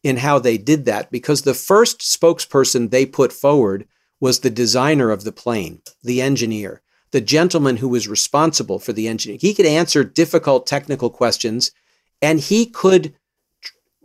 [0.02, 3.86] in how they did that because the first spokesperson they put forward
[4.20, 9.08] was the designer of the plane, the engineer, the gentleman who was responsible for the
[9.08, 9.40] engineering.
[9.40, 11.72] He could answer difficult technical questions
[12.20, 13.14] and he could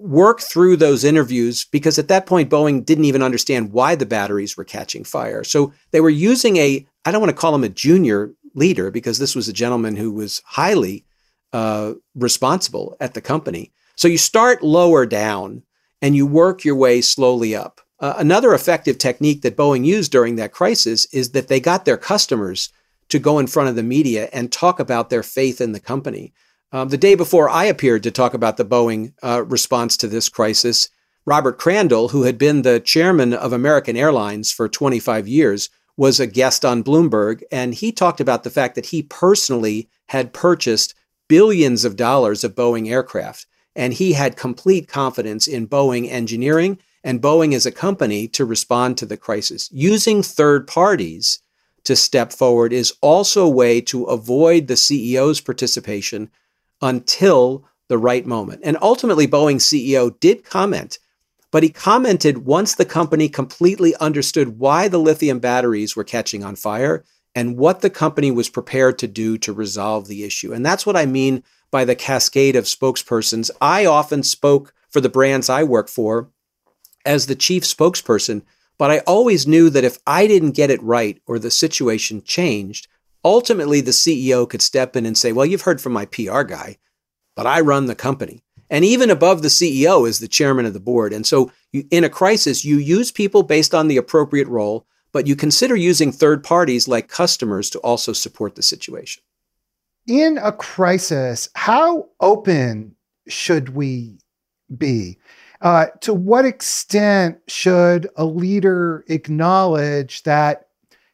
[0.03, 4.57] work through those interviews because at that point Boeing didn't even understand why the batteries
[4.57, 5.45] were catching fire.
[5.45, 9.17] So they were using a I don't want to call him a junior leader because
[9.17, 11.05] this was a gentleman who was highly
[11.53, 13.71] uh, responsible at the company.
[13.95, 15.63] So you start lower down
[16.01, 17.79] and you work your way slowly up.
[17.99, 21.97] Uh, another effective technique that Boeing used during that crisis is that they got their
[21.97, 22.69] customers
[23.07, 26.33] to go in front of the media and talk about their faith in the company.
[26.74, 30.28] Um, the day before I appeared to talk about the Boeing uh, response to this
[30.28, 30.89] crisis,
[31.24, 36.26] Robert Crandall, who had been the chairman of American Airlines for 25 years, was a
[36.26, 40.95] guest on Bloomberg, and he talked about the fact that he personally had purchased
[41.30, 43.45] billions of dollars of Boeing aircraft,
[43.76, 48.97] and he had complete confidence in Boeing engineering and Boeing as a company to respond
[48.97, 49.69] to the crisis.
[49.71, 51.38] Using third parties
[51.84, 56.32] to step forward is also a way to avoid the CEO's participation
[56.82, 58.61] until the right moment.
[58.63, 60.99] And ultimately, Boeing's CEO did comment
[61.53, 66.55] but he commented once the company completely understood why the lithium batteries were catching on
[66.55, 67.05] fire
[67.36, 70.51] and what the company was prepared to do to resolve the issue.
[70.51, 73.51] And that's what I mean by the cascade of spokespersons.
[73.61, 76.32] I often spoke for the brands I work for
[77.05, 78.41] as the chief spokesperson,
[78.80, 82.88] but I always knew that if I didn't get it right or the situation changed,
[83.24, 86.78] ultimately the CEO could step in and say, Well, you've heard from my PR guy,
[87.36, 88.43] but I run the company.
[88.69, 91.13] And even above the CEO is the chairman of the board.
[91.13, 95.28] And so you, in a crisis, you use people based on the appropriate role, but
[95.28, 99.21] you consider using third parties like customers to also support the situation.
[100.07, 102.95] In a crisis, how open
[103.28, 104.17] should we
[104.76, 105.17] be?
[105.61, 110.67] Uh, to what extent should a leader acknowledge that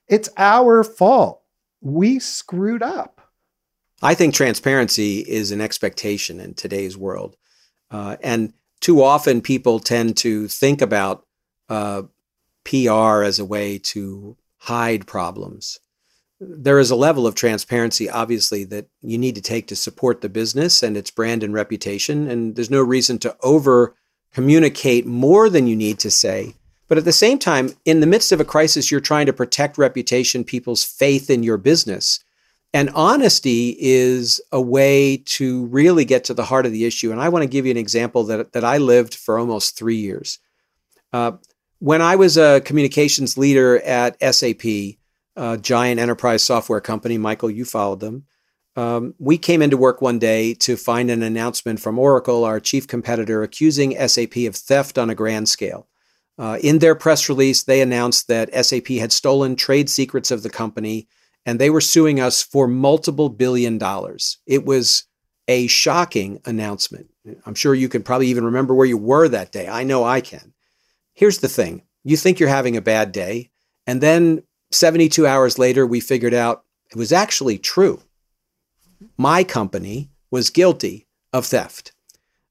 [0.08, 1.42] it's our fault?
[1.82, 3.22] We screwed up.
[4.02, 7.36] I think transparency is an expectation in today's world.
[7.92, 11.26] Uh, and too often people tend to think about
[11.68, 12.04] uh,
[12.64, 15.80] PR as a way to hide problems.
[16.40, 20.30] There is a level of transparency, obviously, that you need to take to support the
[20.30, 22.30] business and its brand and reputation.
[22.30, 23.96] And there's no reason to over
[24.34, 26.56] communicate more than you need to say.
[26.90, 29.78] But at the same time, in the midst of a crisis, you're trying to protect
[29.78, 32.20] reputation, people's faith in your business.
[32.74, 37.12] And honesty is a way to really get to the heart of the issue.
[37.12, 39.98] And I want to give you an example that, that I lived for almost three
[39.98, 40.40] years.
[41.14, 41.34] Uh,
[41.78, 44.66] when I was a communications leader at SAP,
[45.36, 48.26] a giant enterprise software company, Michael, you followed them.
[48.76, 52.88] Um, we came into work one day to find an announcement from Oracle, our chief
[52.88, 55.88] competitor, accusing SAP of theft on a grand scale.
[56.40, 60.50] Uh, in their press release, they announced that SAP had stolen trade secrets of the
[60.50, 61.08] company
[61.46, 64.38] and they were suing us for multiple billion dollars.
[64.46, 65.04] It was
[65.48, 67.10] a shocking announcement.
[67.46, 69.68] I'm sure you can probably even remember where you were that day.
[69.68, 70.54] I know I can.
[71.14, 73.52] Here's the thing you think you're having a bad day,
[73.86, 78.02] and then 72 hours later, we figured out it was actually true.
[79.18, 81.92] My company was guilty of theft.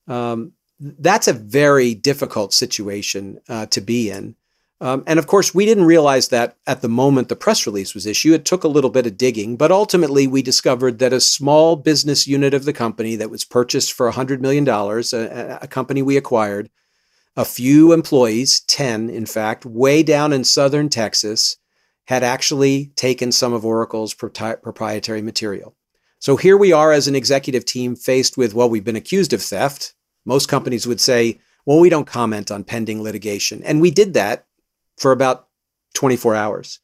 [0.06, 4.36] Um, that's a very difficult situation uh, to be in.
[4.80, 8.06] Um, and of course, we didn't realize that at the moment the press release was
[8.06, 8.34] issued.
[8.34, 12.28] It took a little bit of digging, but ultimately we discovered that a small business
[12.28, 16.70] unit of the company that was purchased for $100 million, a, a company we acquired,
[17.36, 21.56] a few employees, 10 in fact, way down in southern Texas,
[22.06, 25.74] had actually taken some of Oracle's proprietary material.
[26.20, 29.42] So here we are as an executive team faced with, well, we've been accused of
[29.42, 29.94] theft.
[30.28, 33.62] Most companies would say, well, we don't comment on pending litigation.
[33.64, 34.44] And we did that
[34.98, 35.48] for about
[35.94, 36.80] 24 hours.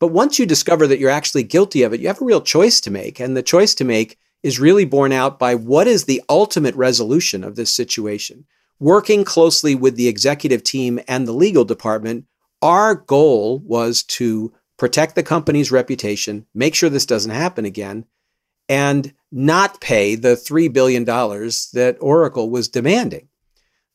[0.00, 2.80] But once you discover that you're actually guilty of it, you have a real choice
[2.80, 3.20] to make.
[3.20, 7.44] And the choice to make is really borne out by what is the ultimate resolution
[7.44, 8.44] of this situation.
[8.80, 12.26] Working closely with the executive team and the legal department,
[12.60, 18.04] our goal was to protect the company's reputation, make sure this doesn't happen again,
[18.68, 23.28] and not pay the $3 billion that Oracle was demanding.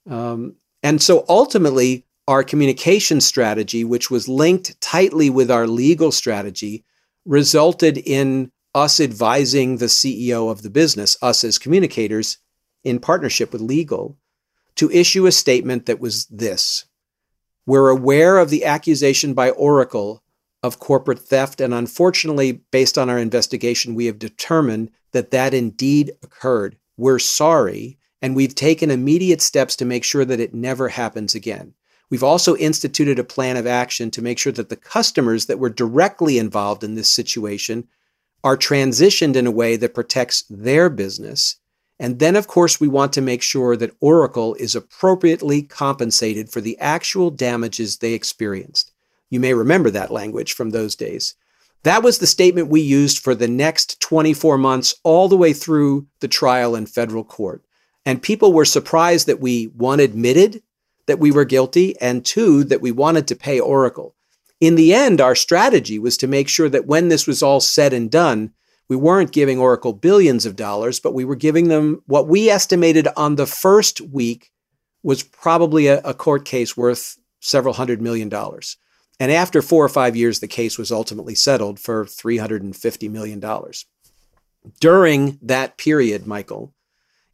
[0.09, 6.83] Um, and so ultimately, our communication strategy, which was linked tightly with our legal strategy,
[7.25, 12.37] resulted in us advising the CEO of the business, us as communicators,
[12.83, 14.17] in partnership with legal,
[14.75, 16.85] to issue a statement that was this
[17.65, 20.22] We're aware of the accusation by Oracle
[20.63, 26.11] of corporate theft, and unfortunately, based on our investigation, we have determined that that indeed
[26.23, 26.77] occurred.
[26.95, 31.73] We're sorry, and we've taken immediate steps to make sure that it never happens again.
[32.09, 35.69] We've also instituted a plan of action to make sure that the customers that were
[35.69, 37.87] directly involved in this situation
[38.43, 41.57] are transitioned in a way that protects their business.
[41.99, 46.61] And then, of course, we want to make sure that Oracle is appropriately compensated for
[46.61, 48.92] the actual damages they experienced.
[49.33, 51.33] You may remember that language from those days.
[51.81, 56.05] That was the statement we used for the next 24 months, all the way through
[56.19, 57.65] the trial in federal court.
[58.05, 60.61] And people were surprised that we, one, admitted
[61.07, 64.13] that we were guilty, and two, that we wanted to pay Oracle.
[64.61, 67.91] In the end, our strategy was to make sure that when this was all said
[67.91, 68.53] and done,
[68.87, 73.07] we weren't giving Oracle billions of dollars, but we were giving them what we estimated
[73.17, 74.51] on the first week
[75.01, 78.77] was probably a, a court case worth several hundred million dollars.
[79.19, 83.43] And after four or five years, the case was ultimately settled for $350 million.
[84.79, 86.73] During that period, Michael,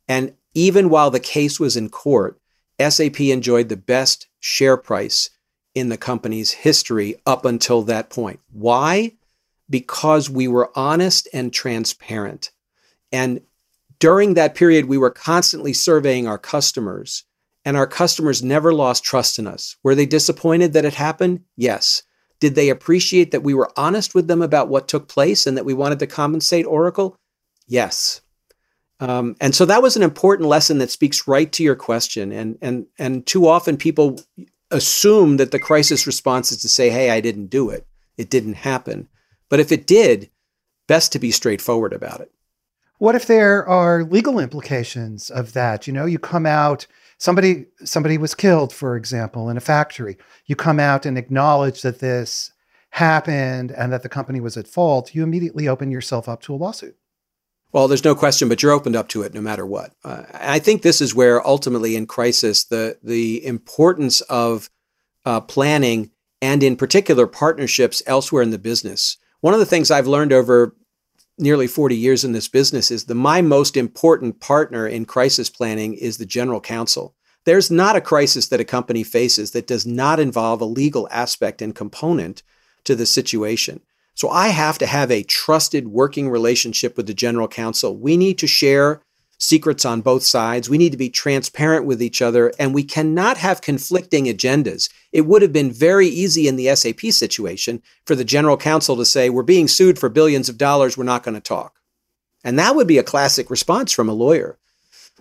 [0.07, 2.39] and even while the case was in court,
[2.79, 5.29] SAP enjoyed the best share price
[5.75, 8.39] in the company's history up until that point.
[8.51, 9.13] Why?
[9.69, 12.51] Because we were honest and transparent.
[13.11, 13.41] And
[13.99, 17.23] during that period, we were constantly surveying our customers,
[17.65, 19.75] and our customers never lost trust in us.
[19.83, 21.41] Were they disappointed that it happened?
[21.55, 22.03] Yes.
[22.39, 25.65] Did they appreciate that we were honest with them about what took place and that
[25.65, 27.17] we wanted to compensate Oracle?
[27.67, 28.21] Yes.
[29.01, 32.31] Um, and so that was an important lesson that speaks right to your question.
[32.31, 34.19] And and and too often people
[34.71, 37.87] assume that the crisis response is to say, "Hey, I didn't do it.
[38.17, 39.07] It didn't happen."
[39.49, 40.29] But if it did,
[40.87, 42.31] best to be straightforward about it.
[42.97, 45.87] What if there are legal implications of that?
[45.87, 46.85] You know, you come out
[47.19, 50.17] somebody somebody was killed, for example, in a factory.
[50.45, 52.51] You come out and acknowledge that this
[52.91, 55.13] happened and that the company was at fault.
[55.13, 56.97] You immediately open yourself up to a lawsuit.
[57.71, 59.93] Well, there's no question, but you're opened up to it no matter what.
[60.03, 64.71] Uh, I think this is where ultimately in crisis, the the importance of
[65.25, 66.09] uh, planning
[66.41, 69.17] and in particular partnerships elsewhere in the business.
[69.41, 70.75] One of the things I've learned over
[71.39, 75.93] nearly 40 years in this business is the my most important partner in crisis planning
[75.93, 77.15] is the general counsel.
[77.45, 81.61] There's not a crisis that a company faces that does not involve a legal aspect
[81.61, 82.43] and component
[82.83, 83.81] to the situation.
[84.13, 87.95] So I have to have a trusted working relationship with the general counsel.
[87.95, 89.01] We need to share
[89.37, 90.69] secrets on both sides.
[90.69, 94.89] We need to be transparent with each other, and we cannot have conflicting agendas.
[95.11, 99.05] It would have been very easy in the SAP situation for the general counsel to
[99.05, 101.79] say, We're being sued for billions of dollars, we're not going to talk.
[102.43, 104.57] And that would be a classic response from a lawyer.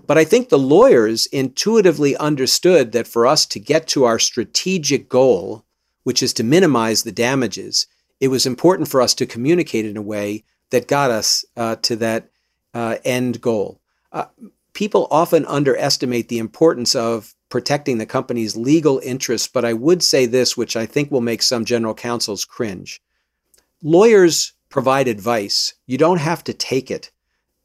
[0.07, 5.09] But I think the lawyers intuitively understood that for us to get to our strategic
[5.09, 5.65] goal,
[6.05, 7.87] which is to minimize the damages,
[8.21, 11.97] it was important for us to communicate in a way that got us uh, to
[11.97, 12.31] that
[12.75, 13.81] uh, end goal.
[14.13, 14.27] Uh,
[14.73, 20.27] people often underestimate the importance of protecting the company's legal interests, but I would say
[20.27, 23.01] this, which I think will make some general counsels cringe.
[23.83, 25.75] Lawyers provide advice.
[25.87, 27.11] You don't have to take it,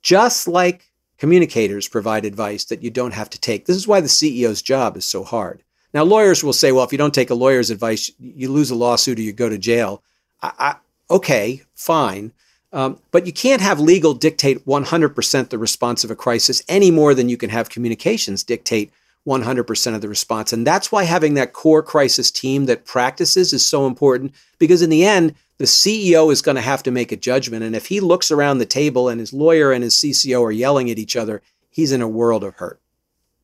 [0.01, 3.65] just like communicators provide advice that you don't have to take.
[3.65, 5.63] This is why the CEO's job is so hard.
[5.93, 8.75] Now, lawyers will say, well, if you don't take a lawyer's advice, you lose a
[8.75, 10.01] lawsuit or you go to jail.
[10.41, 10.75] I, I,
[11.09, 12.31] okay, fine.
[12.71, 17.13] Um, but you can't have legal dictate 100% the response of a crisis any more
[17.13, 18.91] than you can have communications dictate
[19.27, 20.51] 100% of the response.
[20.51, 24.89] And that's why having that core crisis team that practices is so important because in
[24.89, 27.63] the end, the CEO is going to have to make a judgment.
[27.63, 30.89] And if he looks around the table and his lawyer and his CCO are yelling
[30.89, 32.81] at each other, he's in a world of hurt.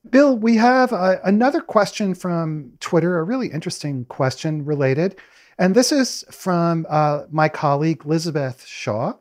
[0.10, 5.18] Bill, we have uh, another question from Twitter, a really interesting question related.
[5.58, 9.14] And this is from uh, my colleague, Elizabeth Shaw.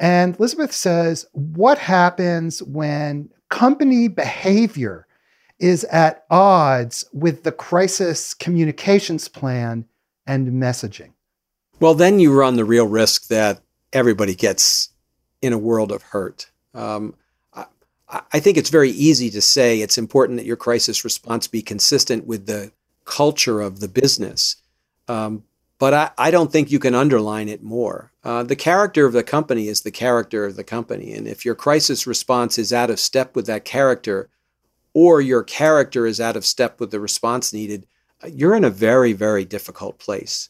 [0.00, 5.03] And Elizabeth says, What happens when company behavior
[5.64, 9.86] is at odds with the crisis communications plan
[10.26, 11.12] and messaging.
[11.80, 14.90] Well, then you run the real risk that everybody gets
[15.40, 16.50] in a world of hurt.
[16.74, 17.14] Um,
[18.06, 22.26] I, think it's very easy to say it's important that your crisis response be consistent
[22.26, 22.70] with the
[23.06, 24.56] culture of the business.
[25.08, 25.44] Um,
[25.78, 28.12] but I, I, don't think you can underline it more.
[28.22, 31.14] Uh, the character of the company is the character of the company.
[31.14, 34.28] And if your crisis response is out of step with that character,
[34.94, 37.86] or your character is out of step with the response needed,
[38.22, 40.48] uh, you're in a very, very difficult place.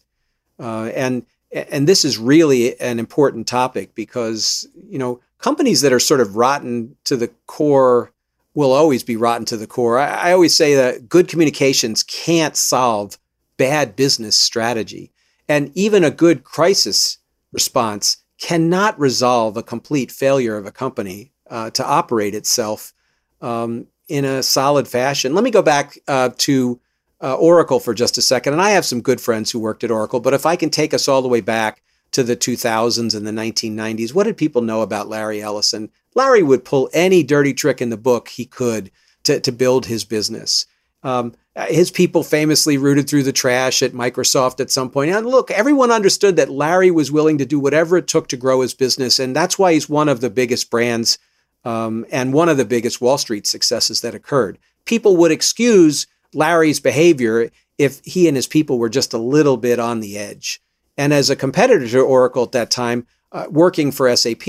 [0.61, 1.27] Uh, and
[1.71, 6.37] and this is really an important topic because you know companies that are sort of
[6.37, 8.13] rotten to the core
[8.55, 9.99] will always be rotten to the core.
[9.99, 13.19] I, I always say that good communications can't solve
[13.57, 15.11] bad business strategy,
[15.49, 17.19] and even a good crisis
[17.53, 22.93] response cannot resolve a complete failure of a company uh, to operate itself
[23.41, 25.35] um, in a solid fashion.
[25.35, 26.81] Let me go back uh, to
[27.23, 28.53] uh, Oracle for just a second.
[28.53, 30.93] And I have some good friends who worked at Oracle, but if I can take
[30.93, 31.83] us all the way back
[32.13, 35.91] to the 2000s and the 1990s, what did people know about Larry Ellison?
[36.15, 38.91] Larry would pull any dirty trick in the book he could
[39.25, 40.67] to, to build his business.
[41.03, 41.35] Um,
[41.69, 45.13] his people famously rooted through the trash at Microsoft at some point.
[45.13, 48.61] And look, everyone understood that Larry was willing to do whatever it took to grow
[48.61, 49.19] his business.
[49.19, 51.19] And that's why he's one of the biggest brands
[51.65, 54.59] um, and one of the biggest Wall Street successes that occurred.
[54.85, 59.79] People would excuse Larry's behavior if he and his people were just a little bit
[59.79, 60.61] on the edge.
[60.97, 64.47] And as a competitor to Oracle at that time, uh, working for SAP,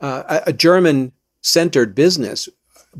[0.00, 2.48] uh, a, German centered business,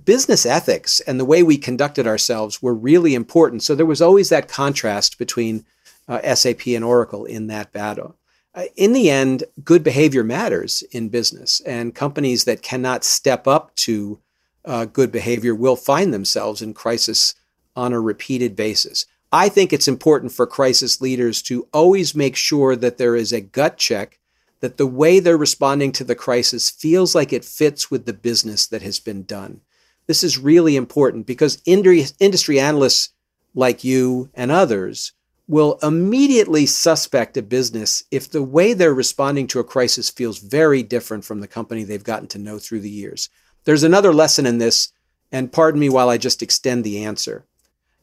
[0.04, 3.62] business ethics and the way we conducted ourselves were really important.
[3.62, 5.64] So there was always that contrast between
[6.08, 8.16] uh, SAP and Oracle in that battle.
[8.56, 13.74] Uh, in the end, good behavior matters in business, and companies that cannot step up
[13.76, 14.18] to
[14.64, 17.34] uh, good behavior will find themselves in crisis
[17.76, 19.04] on a repeated basis.
[19.30, 23.42] I think it's important for crisis leaders to always make sure that there is a
[23.42, 24.18] gut check
[24.60, 28.66] that the way they're responding to the crisis feels like it fits with the business
[28.68, 29.60] that has been done.
[30.06, 33.10] This is really important because industry analysts
[33.54, 35.12] like you and others
[35.48, 40.82] will immediately suspect a business if the way they're responding to a crisis feels very
[40.82, 43.28] different from the company they've gotten to know through the years.
[43.64, 44.92] There's another lesson in this,
[45.30, 47.44] and pardon me while I just extend the answer.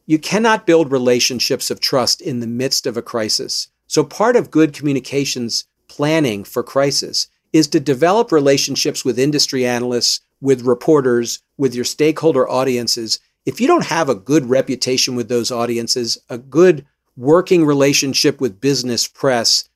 [0.06, 3.68] You cannot build relationships of trust in the midst of a crisis.
[3.86, 10.20] So, part of good communications planning for crisis is to develop relationships with industry analysts,
[10.40, 13.18] with reporters, with your stakeholder audiences.
[13.46, 16.84] If you don't have a good reputation with those audiences, a good
[17.16, 19.68] working relationship with business press,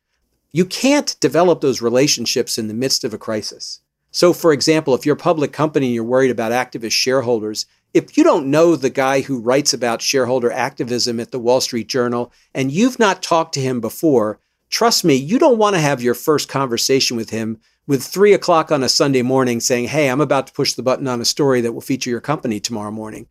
[0.52, 3.80] you can't develop those relationships in the midst of a crisis.
[4.10, 8.16] So, for example, if you're a public company and you're worried about activist shareholders, if
[8.16, 12.32] you don't know the guy who writes about shareholder activism at the Wall Street Journal
[12.54, 16.14] and you've not talked to him before, trust me, you don't want to have your
[16.14, 20.46] first conversation with him with three o'clock on a Sunday morning saying, Hey, I'm about
[20.48, 23.26] to push the button on a story that will feature your company tomorrow morning.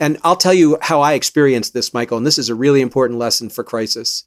[0.00, 3.18] And I'll tell you how I experienced this, Michael, and this is a really important
[3.18, 4.24] lesson for crisis.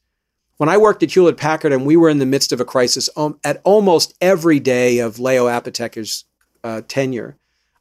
[0.58, 3.10] When I worked at Hewlett Packard and we were in the midst of a crisis
[3.18, 6.26] um, at almost every day of Leo Apotheker's
[6.64, 7.38] uh, tenure,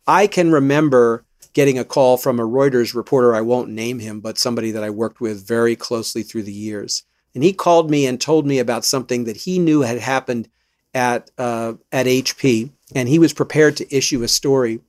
[0.07, 3.35] I can remember getting a call from a Reuters reporter.
[3.35, 7.05] I won't name him, but somebody that I worked with very closely through the years.
[7.35, 10.49] And he called me and told me about something that he knew had happened
[10.95, 14.81] at uh, at HP, and he was prepared to issue a story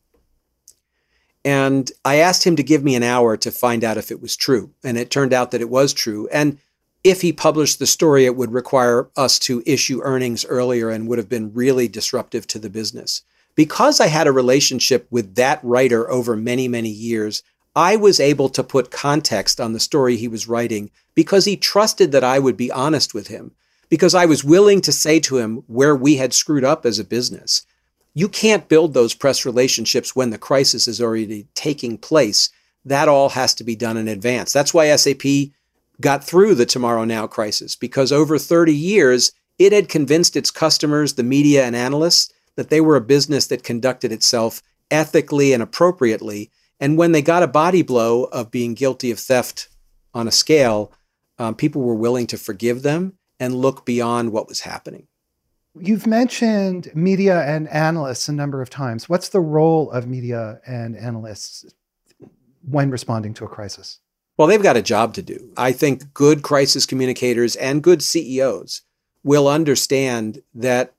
[1.46, 4.36] and I asked him to give me an hour to find out if it was
[4.38, 4.72] true.
[4.84, 6.30] And it turned out that it was true.
[6.32, 6.58] And
[7.04, 11.18] if he published the story, it would require us to issue earnings earlier and would
[11.18, 13.24] have been really disruptive to the business.
[13.56, 17.44] Because I had a relationship with that writer over many, many years,
[17.76, 22.12] I was able to put context on the story he was writing because he trusted
[22.12, 23.52] that I would be honest with him,
[23.90, 27.04] because I was willing to say to him where we had screwed up as a
[27.04, 27.66] business.
[28.14, 32.50] You can't build those press relationships when the crisis is already taking place.
[32.86, 34.54] That all has to be done in advance.
[34.54, 35.24] That's why SAP
[36.00, 41.14] got through the Tomorrow Now crisis because over 30 years, it had convinced its customers,
[41.14, 44.62] the media, and analysts that they were a business that conducted itself
[44.92, 46.52] ethically and appropriately.
[46.80, 49.70] And when they got a body blow of being guilty of theft
[50.14, 50.92] on a scale,
[51.40, 55.08] um, people were willing to forgive them and look beyond what was happening.
[55.80, 59.10] You've mentioned media and analysts a number of times.
[59.10, 61.66] What's the role of media and analysts
[62.70, 64.00] when responding to a crisis?
[64.38, 65.52] Well, they've got a job to do.
[65.58, 68.82] I think good crisis communicators and good CEOs
[69.24, 70.94] will understand that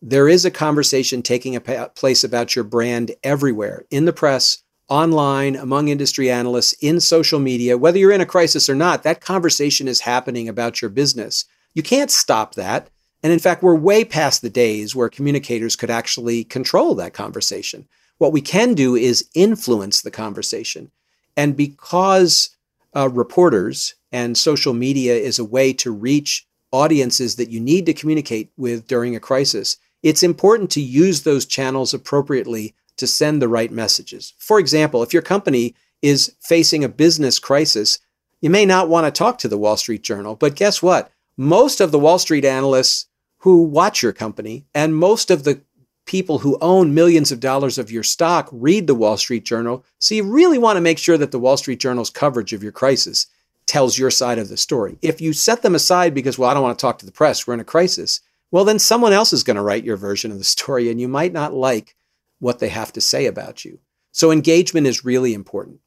[0.00, 1.58] there is a conversation taking
[1.94, 7.78] place about your brand everywhere in the press, online, among industry analysts, in social media.
[7.78, 11.44] Whether you're in a crisis or not, that conversation is happening about your business.
[11.74, 12.88] You can't stop that.
[13.22, 17.86] And in fact, we're way past the days where communicators could actually control that conversation.
[18.18, 20.90] What we can do is influence the conversation.
[21.36, 22.50] And because
[22.94, 27.94] uh, reporters and social media is a way to reach audiences that you need to
[27.94, 33.48] communicate with during a crisis, it's important to use those channels appropriately to send the
[33.48, 34.34] right messages.
[34.38, 37.98] For example, if your company is facing a business crisis,
[38.40, 41.10] you may not want to talk to the Wall Street Journal, but guess what?
[41.36, 43.06] Most of the Wall Street analysts
[43.42, 45.60] who watch your company and most of the
[46.06, 49.84] people who own millions of dollars of your stock read the Wall Street Journal.
[49.98, 52.72] So you really want to make sure that the Wall Street Journal's coverage of your
[52.72, 53.26] crisis
[53.66, 54.96] tells your side of the story.
[55.02, 57.46] If you set them aside because, well, I don't want to talk to the press,
[57.46, 58.20] we're in a crisis,
[58.52, 61.08] well, then someone else is going to write your version of the story and you
[61.08, 61.96] might not like
[62.38, 63.80] what they have to say about you.
[64.12, 65.80] So engagement is really important.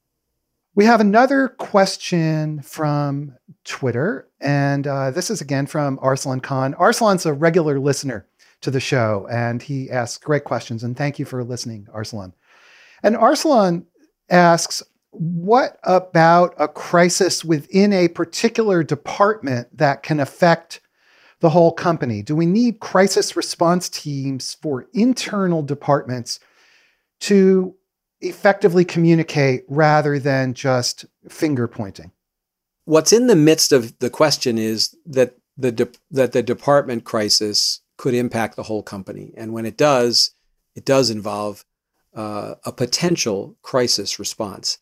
[0.75, 6.73] We have another question from Twitter, and uh, this is again from Arslan Khan.
[6.73, 8.27] Arslan's a regular listener
[8.59, 10.83] to the show, and he asks great questions.
[10.83, 12.33] And thank you for listening, Arslan.
[13.03, 13.85] And Arslan
[14.29, 20.81] asks, what about a crisis within a particular department that can affect
[21.39, 22.21] the whole company?
[22.21, 26.41] Do we need crisis response teams for internal departments
[27.21, 27.75] to
[28.27, 32.11] effectively communicate rather than just finger pointing?
[32.85, 37.81] What's in the midst of the question is that the de- that the department crisis
[37.97, 40.31] could impact the whole company, and when it does,
[40.75, 41.65] it does involve
[42.13, 44.77] uh, a potential crisis response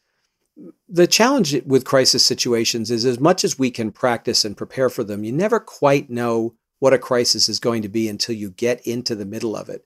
[0.87, 5.03] the challenge with crisis situations is as much as we can practice and prepare for
[5.03, 8.85] them, you never quite know what a crisis is going to be until you get
[8.85, 9.85] into the middle of it.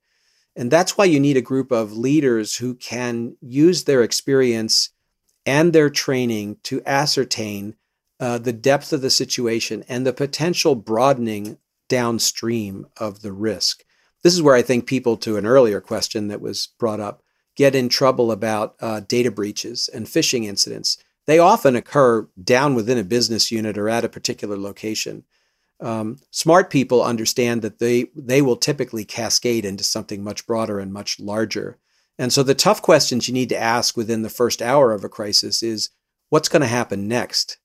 [0.58, 4.90] And that's why you need a group of leaders who can use their experience
[5.46, 7.76] and their training to ascertain
[8.20, 13.84] uh, the depth of the situation and the potential broadening downstream of the risk.
[14.24, 17.22] This is where I think people, to an earlier question that was brought up,
[17.56, 20.98] get in trouble about uh, data breaches and phishing incidents.
[21.28, 25.24] They often occur down within a business unit or at a particular location.
[25.80, 30.92] Um, smart people understand that they they will typically cascade into something much broader and
[30.92, 31.78] much larger.
[32.18, 35.10] And so the tough questions you need to ask within the first hour of a
[35.10, 35.92] crisis is
[36.30, 37.58] what's going to happen next,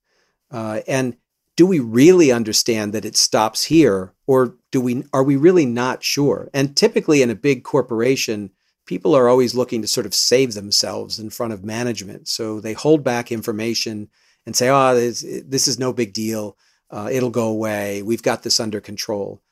[0.50, 1.16] uh, and
[1.56, 6.02] do we really understand that it stops here, or do we are we really not
[6.02, 6.50] sure?
[6.52, 8.50] And typically in a big corporation,
[8.86, 12.28] people are always looking to sort of save themselves in front of management.
[12.28, 14.08] So they hold back information
[14.44, 16.56] and say, oh, this, this is no big deal.
[16.92, 18.02] Uh, it'll go away.
[18.02, 19.42] We've got this under control.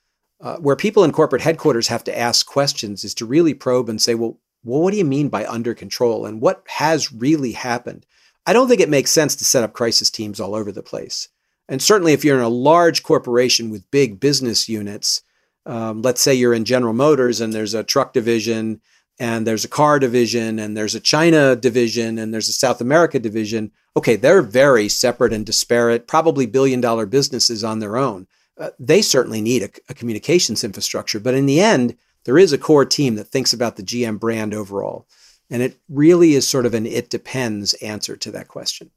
[0.40, 4.00] Uh, where people in corporate headquarters have to ask questions is to really probe and
[4.00, 6.26] say, well, well, what do you mean by under control?
[6.26, 8.06] And what has really happened?
[8.46, 11.28] I don't think it makes sense to set up crisis teams all over the place.
[11.68, 15.22] And certainly, if you're in a large corporation with big business units,
[15.66, 18.80] um, let's say you're in General Motors and there's a truck division
[19.18, 23.18] and there's a car division and there's a China division and there's a South America
[23.18, 23.70] division.
[23.96, 28.26] Okay, they're very separate and disparate, probably billion dollar businesses on their own.
[28.58, 32.58] Uh, they certainly need a, a communications infrastructure, but in the end, there is a
[32.58, 35.06] core team that thinks about the GM brand overall.
[35.48, 38.90] And it really is sort of an it depends answer to that question.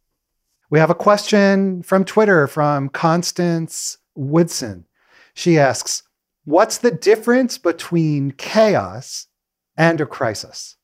[0.70, 4.86] We have a question from Twitter from Constance Woodson.
[5.34, 6.04] She asks,
[6.46, 9.28] What's the difference between chaos
[9.78, 10.76] and a crisis.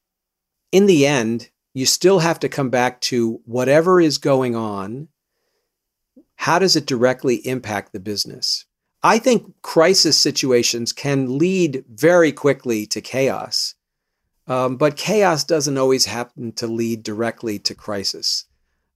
[0.72, 1.50] In the end,
[1.80, 5.08] you still have to come back to whatever is going on.
[6.36, 8.66] How does it directly impact the business?
[9.02, 13.76] I think crisis situations can lead very quickly to chaos,
[14.46, 18.44] um, but chaos doesn't always happen to lead directly to crisis.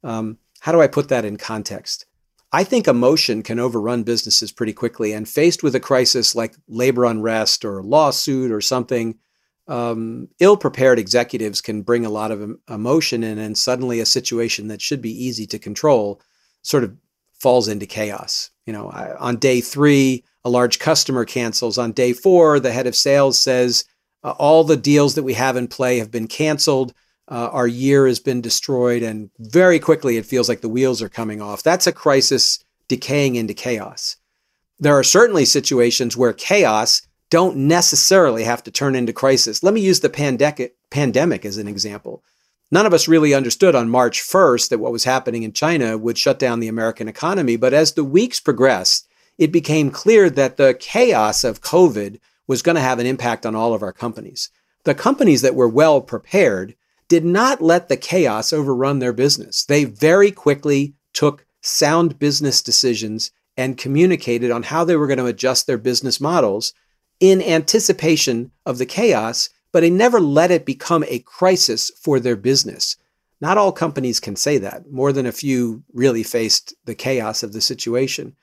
[0.03, 2.05] Um, how do I put that in context?
[2.51, 7.05] I think emotion can overrun businesses pretty quickly, and faced with a crisis like labor
[7.05, 9.19] unrest or lawsuit or something,
[9.67, 14.81] um, ill-prepared executives can bring a lot of emotion in, and suddenly a situation that
[14.81, 16.21] should be easy to control
[16.61, 16.95] sort of
[17.33, 18.51] falls into chaos.
[18.65, 18.89] You know,
[19.19, 21.77] on day three, a large customer cancels.
[21.77, 23.85] On day four, the head of sales says
[24.23, 26.93] uh, all the deals that we have in play have been canceled.
[27.29, 31.09] Uh, our year has been destroyed, and very quickly it feels like the wheels are
[31.09, 31.63] coming off.
[31.63, 34.17] That's a crisis decaying into chaos.
[34.79, 37.01] There are certainly situations where chaos
[37.33, 39.63] don't necessarily have to turn into crisis.
[39.63, 42.23] Let me use the pandemic, pandemic as an example.
[42.69, 46.15] None of us really understood on March 1st that what was happening in China would
[46.15, 47.55] shut down the American economy.
[47.55, 49.07] But as the weeks progressed,
[49.39, 53.55] it became clear that the chaos of COVID was going to have an impact on
[53.55, 54.51] all of our companies.
[54.83, 56.75] The companies that were well prepared
[57.07, 59.65] did not let the chaos overrun their business.
[59.65, 65.25] They very quickly took sound business decisions and communicated on how they were going to
[65.25, 66.75] adjust their business models
[67.19, 72.35] in anticipation of the chaos, but they never let it become a crisis for their
[72.35, 72.97] business.
[73.41, 74.91] Not all companies can say that.
[74.91, 78.35] More than a few really faced the chaos of the situation.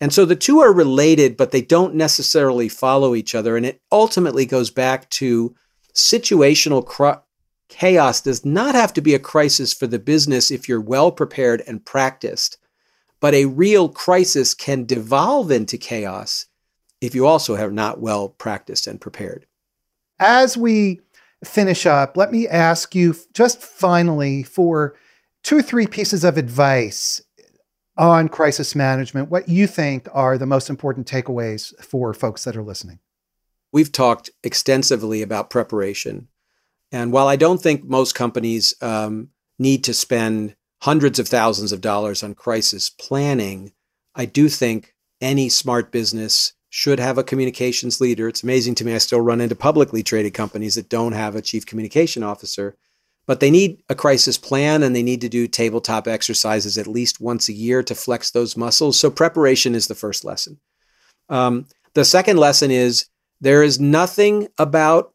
[0.00, 3.56] And so the two are related, but they don't necessarily follow each other.
[3.56, 5.54] And it ultimately goes back to
[5.94, 7.20] situational cr-
[7.68, 11.62] chaos does not have to be a crisis for the business if you're well prepared
[11.66, 12.58] and practiced.
[13.20, 16.46] But a real crisis can devolve into chaos
[17.00, 19.46] if you also have not well practiced and prepared.
[20.18, 21.00] As we
[21.44, 24.96] finish up, let me ask you just finally for
[25.42, 27.22] two or three pieces of advice
[27.96, 32.62] on crisis management, what you think are the most important takeaways for folks that are
[32.62, 33.00] listening.
[33.72, 36.28] We've talked extensively about preparation.
[36.92, 41.80] And while I don't think most companies um, need to spend hundreds of thousands of
[41.80, 43.72] dollars on crisis planning,
[44.14, 48.28] I do think any smart business should have a communications leader.
[48.28, 48.94] It's amazing to me.
[48.94, 52.76] I still run into publicly traded companies that don't have a chief communication officer
[53.28, 57.20] but they need a crisis plan and they need to do tabletop exercises at least
[57.20, 58.98] once a year to flex those muscles.
[58.98, 60.58] So, preparation is the first lesson.
[61.28, 63.06] Um, the second lesson is
[63.42, 65.12] there is nothing about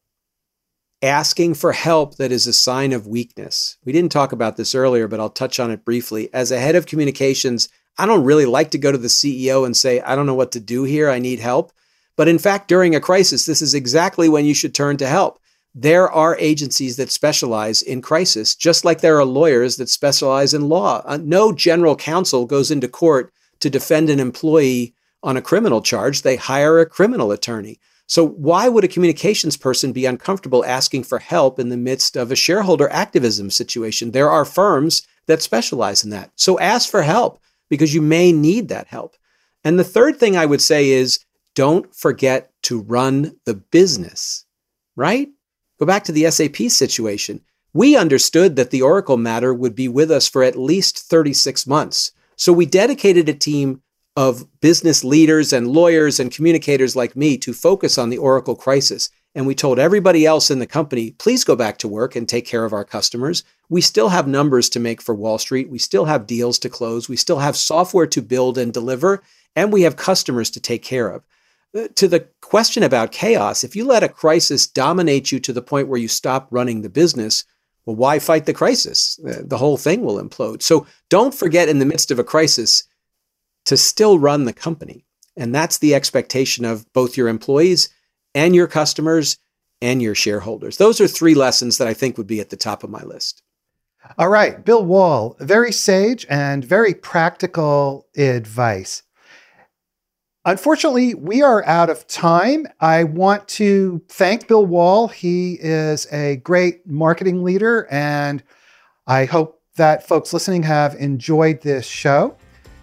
[1.02, 3.78] asking for help that is a sign of weakness.
[3.84, 6.32] We didn't talk about this earlier, but I'll touch on it briefly.
[6.34, 7.68] As a head of communications,
[7.98, 10.52] I don't really like to go to the CEO and say, I don't know what
[10.54, 11.72] to do here, I need help.
[12.16, 15.40] But in fact, during a crisis, this is exactly when you should turn to help
[15.76, 20.70] there are agencies that specialize in crisis, just like there are lawyers that specialize in
[20.70, 21.02] law.
[21.06, 26.22] Uh, no general counsel goes into court to defend an employee on a criminal charge.
[26.22, 27.80] They hire a criminal attorney.
[28.06, 32.32] So, why would a communications person be uncomfortable asking for help in the midst of
[32.32, 34.12] a shareholder activism situation?
[34.12, 36.32] There are firms that specialize in that.
[36.36, 37.40] So, ask for help
[37.74, 39.16] because you may need that help.
[39.64, 44.46] And the third thing I would say is don't forget to run the business,
[44.96, 45.30] right?
[45.80, 47.42] Go back to the SAP situation.
[47.74, 52.12] We understood that the Oracle matter would be with us for at least 36 months.
[52.36, 53.82] So we dedicated a team
[54.16, 59.10] of business leaders and lawyers and communicators like me to focus on the Oracle crisis.
[59.34, 62.46] And we told everybody else in the company, please go back to work and take
[62.46, 63.44] care of our customers.
[63.74, 65.70] We still have numbers to make for Wall Street.
[65.70, 67.10] We still have deals to close.
[67.10, 69.22] We still have software to build and deliver.
[69.56, 71.24] And we have customers to take care of
[71.96, 75.88] to the question about chaos, if you let a crisis dominate you to the point
[75.88, 77.46] where you stop running the business,
[77.86, 79.20] well, why fight the crisis?
[79.28, 80.62] Uh, the whole thing will implode.
[80.62, 82.84] So don't forget in the midst of a crisis
[83.66, 85.06] to still run the company.
[85.36, 87.90] And that's the expectation of both your employees
[88.36, 89.38] and your customers
[89.82, 90.78] and your shareholders.
[90.78, 93.43] Those are three lessons that I think would be at the top of my list.
[94.18, 99.04] All right, Bill Wohl, very sage and very practical advice.
[100.46, 102.68] Unfortunately, we are out of time.
[102.82, 105.08] I want to thank Bill Wohl.
[105.08, 108.44] He is a great marketing leader, and
[109.08, 112.36] I hope that folks listening have enjoyed this show.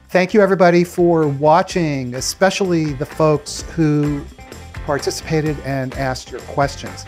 [0.08, 4.24] Thank you, everybody, for watching, especially the folks who
[4.86, 7.04] participated and asked your questions.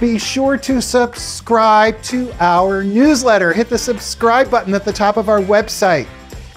[0.00, 3.52] Be sure to subscribe to our newsletter.
[3.52, 6.06] Hit the subscribe button at the top of our website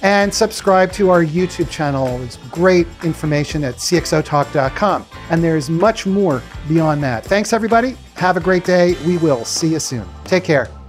[0.03, 2.21] and subscribe to our YouTube channel.
[2.23, 5.05] It's great information at cxotalk.com.
[5.29, 7.23] And there's much more beyond that.
[7.25, 7.97] Thanks, everybody.
[8.15, 8.95] Have a great day.
[9.05, 10.07] We will see you soon.
[10.25, 10.80] Take care.